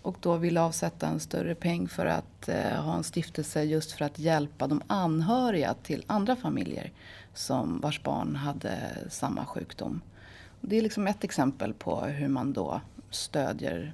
och 0.01 0.17
då 0.21 0.37
ville 0.37 0.61
avsätta 0.61 1.07
en 1.07 1.19
större 1.19 1.55
peng 1.55 1.87
för 1.87 2.05
att 2.05 2.49
eh, 2.49 2.83
ha 2.83 2.95
en 2.97 3.03
stiftelse 3.03 3.63
just 3.63 3.91
för 3.91 4.05
att 4.05 4.19
hjälpa 4.19 4.67
de 4.67 4.81
anhöriga 4.87 5.73
till 5.73 6.03
andra 6.07 6.35
familjer 6.35 6.91
som 7.33 7.79
vars 7.81 8.03
barn 8.03 8.35
hade 8.35 8.77
samma 9.09 9.45
sjukdom. 9.45 10.01
Det 10.61 10.77
är 10.77 10.81
liksom 10.81 11.07
ett 11.07 11.23
exempel 11.23 11.73
på 11.73 12.01
hur 12.01 12.27
man 12.27 12.53
då 12.53 12.81
stödjer 13.09 13.93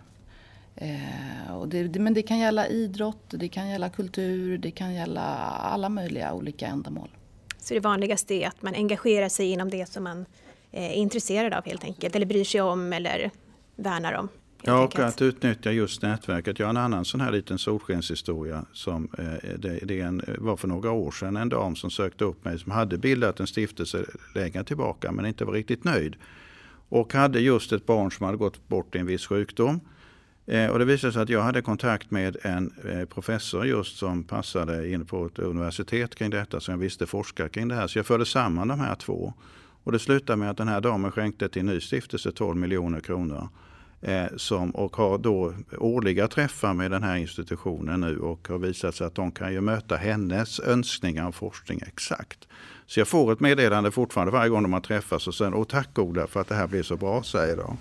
Eh, 0.76 1.56
och 1.56 1.68
det, 1.68 1.84
det, 1.84 2.00
men 2.00 2.14
det 2.14 2.22
kan 2.22 2.40
gälla 2.40 2.68
idrott, 2.68 3.24
det 3.30 3.48
kan 3.48 3.70
gälla 3.70 3.90
kultur, 3.90 4.58
det 4.58 4.72
kan 4.72 4.94
gälla 4.94 5.22
alla 5.62 5.90
möjliga 5.90 6.34
olika 6.34 6.68
ändamål. 6.68 7.10
Så 7.58 7.74
det 7.74 7.80
vanligaste 7.80 8.34
är 8.34 8.48
att 8.48 8.62
man 8.62 8.76
engagerar 8.76 9.30
sig 9.30 9.52
inom 9.52 9.70
det 9.70 9.86
som 9.90 10.04
man 10.04 10.26
är 10.74 10.94
intresserad 10.94 11.54
av 11.54 11.66
helt 11.66 11.84
enkelt, 11.84 12.16
eller 12.16 12.26
bryr 12.26 12.44
sig 12.44 12.62
om 12.62 12.94
eller 12.94 13.32
värnar 13.76 14.14
om? 14.14 14.30
Ja, 14.66 14.84
och 14.84 15.00
att 15.00 15.22
utnyttja 15.22 15.72
just 15.72 16.02
nätverket. 16.02 16.60
Jag 16.60 16.66
har 16.66 16.70
en 16.70 16.78
annan 16.78 17.06
sån 17.06 17.22
här 17.22 17.32
liten 17.32 17.58
solskenshistoria. 17.58 18.66
Som, 18.74 19.10
eh, 19.18 19.50
det, 19.58 19.80
det 19.84 20.00
en, 20.00 20.22
var 20.38 20.58
för 20.58 20.68
några 20.68 20.92
år 20.92 21.12
sedan 21.12 21.38
en 21.38 21.50
dam 21.50 21.76
som 21.76 21.92
sökte 21.92 22.26
upp 22.26 22.46
mig 22.46 22.60
som 22.60 22.72
hade 22.72 22.98
bildat 22.98 23.40
en 23.40 23.48
stiftelse 23.48 24.06
längre 24.36 24.64
tillbaka 24.64 25.12
men 25.12 25.26
inte 25.26 25.46
var 25.46 25.54
riktigt 25.54 25.84
nöjd. 25.84 26.16
Och 26.90 27.14
hade 27.14 27.40
just 27.40 27.72
ett 27.72 27.86
barn 27.86 28.12
som 28.12 28.26
hade 28.26 28.38
gått 28.38 28.68
bort 28.68 28.96
i 28.96 29.00
en 29.00 29.06
viss 29.06 29.28
sjukdom. 29.28 29.80
Eh, 30.46 30.68
och 30.68 30.80
det 30.80 30.86
visade 30.86 31.14
sig 31.14 31.22
att 31.22 31.30
jag 31.30 31.42
hade 31.42 31.62
kontakt 31.62 32.12
med 32.12 32.38
en 32.42 32.74
eh, 32.90 33.06
professor 33.06 33.66
just 33.66 33.98
som 33.98 34.24
passade 34.24 34.90
in 34.90 35.06
på 35.06 35.26
ett 35.26 35.40
universitet 35.40 36.16
kring 36.16 36.30
detta, 36.30 36.60
som 36.60 36.72
jag 36.72 36.80
visste 36.80 37.06
forskar 37.06 37.48
kring 37.48 37.68
det 37.68 37.76
här. 37.76 37.88
Så 37.88 38.00
jag 38.00 38.06
förde 38.06 38.26
samman 38.26 38.68
de 38.68 38.80
här 38.80 38.96
två. 38.96 39.34
Och 39.84 39.92
det 39.92 40.00
slutade 40.00 40.38
med 40.38 40.50
att 40.50 40.58
den 40.58 40.68
här 40.68 40.82
damen 40.82 41.12
skänkte 41.12 41.50
till 41.50 41.60
en 41.60 41.66
ny 41.66 41.82
stiftelse 41.82 42.32
12 42.32 42.58
miljoner 42.58 43.00
kronor. 43.00 43.50
Eh, 44.02 44.26
som, 44.38 44.72
och 44.72 44.96
har 44.96 45.18
då 45.18 45.54
årliga 45.78 46.28
träffar 46.28 46.74
med 46.74 46.92
den 46.92 47.04
här 47.04 47.16
institutionen 47.16 48.00
nu 48.00 48.20
och 48.20 48.48
har 48.48 48.58
visat 48.58 48.96
sig 48.96 49.08
att 49.08 49.16
de 49.16 49.32
kan 49.32 49.54
ju 49.54 49.62
möta 49.62 49.96
hennes 49.96 50.60
önskningar 50.60 51.26
om 51.26 51.34
forskning 51.34 51.82
exakt. 51.88 52.48
Så 52.86 53.00
jag 53.00 53.08
får 53.08 53.34
ett 53.34 53.40
meddelande 53.40 53.92
fortfarande 53.92 54.32
varje 54.32 54.50
gång 54.50 54.64
de 54.64 54.74
har 54.74 54.80
träffats 54.80 55.28
och 55.28 55.36
sen, 55.36 55.54
åh 55.54 55.64
tack 55.64 56.00
Ola 56.00 56.28
för 56.28 56.42
att 56.42 56.48
det 56.48 56.56
här 56.56 56.68
blir 56.68 56.84
så 56.84 56.98
bra, 56.98 57.24
säger 57.24 57.58
de. 57.58 57.78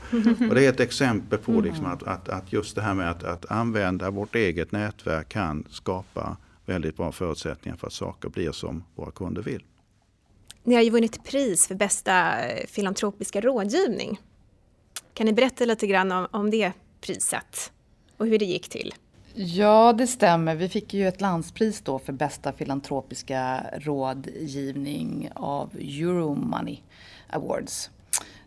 Och 0.48 0.54
det 0.54 0.64
är 0.64 0.68
ett 0.68 0.80
exempel 0.80 1.38
på 1.38 1.60
liksom 1.60 1.86
att, 1.86 2.02
att, 2.02 2.28
att 2.28 2.52
just 2.52 2.76
det 2.76 2.82
här 2.82 2.94
med 2.94 3.10
att, 3.10 3.24
att 3.24 3.50
använda 3.50 4.10
vårt 4.10 4.34
eget 4.34 4.72
nätverk 4.72 5.28
kan 5.28 5.64
skapa 5.70 6.36
väldigt 6.66 6.96
bra 6.96 7.12
förutsättningar 7.12 7.76
för 7.76 7.86
att 7.86 7.92
saker 7.92 8.28
blir 8.28 8.52
som 8.52 8.84
våra 8.94 9.10
kunder 9.10 9.42
vill. 9.42 9.62
Ni 10.64 10.74
har 10.74 10.82
ju 10.82 10.90
vunnit 10.90 11.24
pris 11.24 11.68
för 11.68 11.74
bästa 11.74 12.44
eh, 12.48 12.66
filantropiska 12.66 13.40
rådgivning. 13.40 14.20
Kan 15.14 15.26
ni 15.26 15.32
berätta 15.32 15.64
lite 15.64 15.86
grann 15.86 16.12
om, 16.12 16.26
om 16.30 16.50
det 16.50 16.72
priset 17.00 17.72
och 18.16 18.26
hur 18.26 18.38
det 18.38 18.44
gick 18.44 18.68
till? 18.68 18.94
Ja, 19.34 19.92
det 19.92 20.06
stämmer. 20.06 20.54
Vi 20.54 20.68
fick 20.68 20.94
ju 20.94 21.08
ett 21.08 21.20
landspris 21.20 21.80
då 21.80 21.98
för 21.98 22.12
bästa 22.12 22.52
filantropiska 22.52 23.66
rådgivning 23.72 25.30
av 25.34 25.70
Euromoney 25.74 26.78
Awards. 27.30 27.90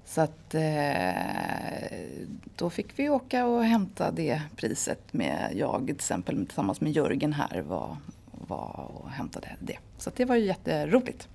Så 0.05 0.21
att 0.21 0.55
eh, 0.55 1.13
då 2.55 2.69
fick 2.69 2.99
vi 2.99 3.09
åka 3.09 3.45
och 3.45 3.63
hämta 3.63 4.11
det 4.11 4.41
priset 4.55 5.13
med 5.13 5.51
jag 5.55 5.85
till 5.85 5.95
exempel 5.95 6.45
tillsammans 6.45 6.81
med 6.81 6.91
Jörgen 6.91 7.33
här 7.33 7.61
var, 7.61 7.97
var 8.31 8.91
och 8.93 9.09
hämtade 9.09 9.55
det. 9.59 9.77
Så 9.97 10.11
det 10.15 10.25
var 10.25 10.35
ju 10.35 10.45
jätteroligt. 10.45 11.27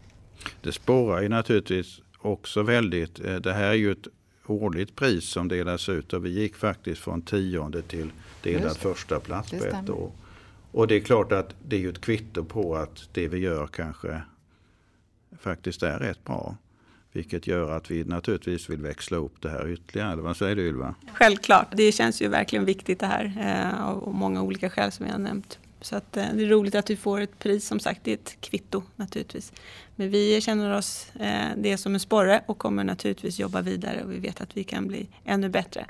Det 0.63 0.73
spårar 0.73 1.23
ju 1.23 1.29
naturligtvis 1.29 2.01
också 2.19 2.63
väldigt. 2.63 3.21
Eh, 3.21 3.37
det 3.37 3.53
här 3.53 3.65
är 3.65 3.75
ju 3.75 3.93
ett 3.93 4.07
årligt 4.47 4.97
pris 4.97 5.25
som 5.25 5.49
delas 5.49 5.89
ut 5.89 6.13
och 6.13 6.25
vi 6.25 6.31
gick 6.31 6.57
faktiskt 6.57 7.01
från 7.01 7.23
tionde 7.23 7.83
till 7.83 8.11
delad 8.43 8.77
första 8.77 9.21
plats 9.21 9.51
på 9.51 9.65
ett 9.65 9.91
år. 9.91 10.11
Och 10.73 10.89
det 10.89 10.95
är 10.95 11.01
klart 11.01 11.33
att 11.33 11.55
det 11.69 11.77
är 11.77 11.81
ju 11.81 11.91
ett 11.91 12.01
kvitto 12.01 12.45
på 12.45 12.77
att 12.77 13.09
det 13.13 13.29
vi 13.29 13.39
gör 13.39 13.67
kanske 13.67 14.23
faktiskt 15.41 15.83
är 15.83 15.99
rätt 15.99 16.25
bra. 16.25 16.57
Vilket 17.13 17.47
gör 17.47 17.71
att 17.71 17.91
vi 17.91 18.05
naturligtvis 18.05 18.71
vill 18.71 18.81
växla 18.81 19.17
upp 19.17 19.41
det 19.41 19.51
här 19.51 19.69
ytterligare. 19.69 20.13
Eller 20.13 20.23
vad 20.23 20.37
säger 20.37 20.57
du 20.57 20.69
Ylva? 20.69 20.95
Självklart, 21.15 21.67
det 21.77 21.93
känns 21.93 22.23
ju 22.23 22.29
verkligen 22.29 22.65
viktigt 22.65 23.01
det 23.01 23.07
här 23.07 23.25
eh, 23.41 23.87
av 23.87 24.15
många 24.15 24.43
olika 24.43 24.71
skäl 24.71 24.93
som 24.93 25.07
jag 25.07 25.13
har 25.13 25.19
nämnt. 25.19 25.59
Så 25.81 25.97
att, 25.97 26.17
eh, 26.17 26.27
det 26.35 26.45
är 26.45 26.49
roligt 26.49 26.75
att 26.75 26.91
vi 26.91 26.97
får 26.97 27.21
ett 27.21 27.39
pris, 27.39 27.67
som 27.67 27.81
sagt 27.81 28.01
det 28.05 28.11
är 28.11 28.15
ett 28.15 28.41
kvitto 28.41 28.83
naturligtvis. 28.97 29.53
Men 29.97 30.11
vi 30.11 30.41
känner 30.41 30.77
oss 30.77 31.07
eh, 31.21 31.49
det 31.57 31.79
som 31.79 31.95
en 31.95 32.01
sporre 32.01 32.43
och 32.47 32.59
kommer 32.59 32.85
naturligtvis 32.85 33.39
jobba 33.39 33.61
vidare 33.61 34.05
och 34.05 34.13
vi 34.13 34.19
vet 34.19 34.41
att 34.41 34.57
vi 34.57 34.65
kan 34.65 34.89
bli 34.89 35.09
ännu 35.25 35.49
bättre. 35.49 35.87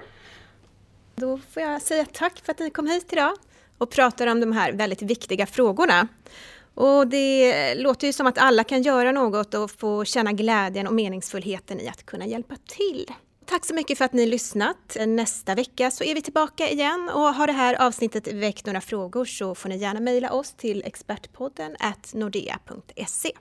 Då 1.15 1.39
får 1.51 1.63
jag 1.63 1.83
säga 1.83 2.07
tack 2.13 2.41
för 2.45 2.53
att 2.53 2.59
ni 2.59 2.71
kom 2.71 2.87
hit 2.87 3.13
idag 3.13 3.33
och 3.79 3.91
pratar 3.91 4.27
om 4.27 4.41
de 4.41 4.53
här 4.53 4.73
väldigt 4.73 5.03
viktiga 5.03 5.47
frågorna. 5.47 6.09
Och 6.75 7.07
det 7.07 7.75
låter 7.75 8.07
ju 8.07 8.13
som 8.13 8.27
att 8.27 8.39
alla 8.39 8.65
kan 8.65 8.83
göra 8.83 9.13
något 9.13 9.55
och 9.55 9.71
få 9.71 10.05
känna 10.05 10.33
glädjen 10.33 10.87
och 10.87 10.95
meningsfullheten 10.95 11.81
i 11.81 11.89
att 11.89 12.07
kunna 12.07 12.27
hjälpa 12.27 12.57
till. 12.67 13.07
Tack 13.47 13.65
så 13.67 13.75
mycket 13.75 13.99
för 13.99 14.05
att 14.05 14.13
ni 14.13 14.27
lyssnat. 14.27 14.97
Nästa 15.07 15.55
vecka 15.55 15.91
så 15.91 16.05
är 16.05 16.15
vi 16.15 16.23
tillbaka 16.23 16.71
igen 16.71 17.11
och 17.15 17.35
har 17.35 17.47
det 17.47 17.53
här 17.53 17.87
avsnittet 17.87 18.33
väckt 18.33 18.67
några 18.67 18.81
frågor 18.81 19.25
så 19.25 19.55
får 19.55 19.69
ni 19.69 19.77
gärna 19.77 20.01
mejla 20.01 20.33
oss 20.33 20.53
till 20.53 20.83
expertpodden 20.87 21.77
nordea.se. 22.15 23.33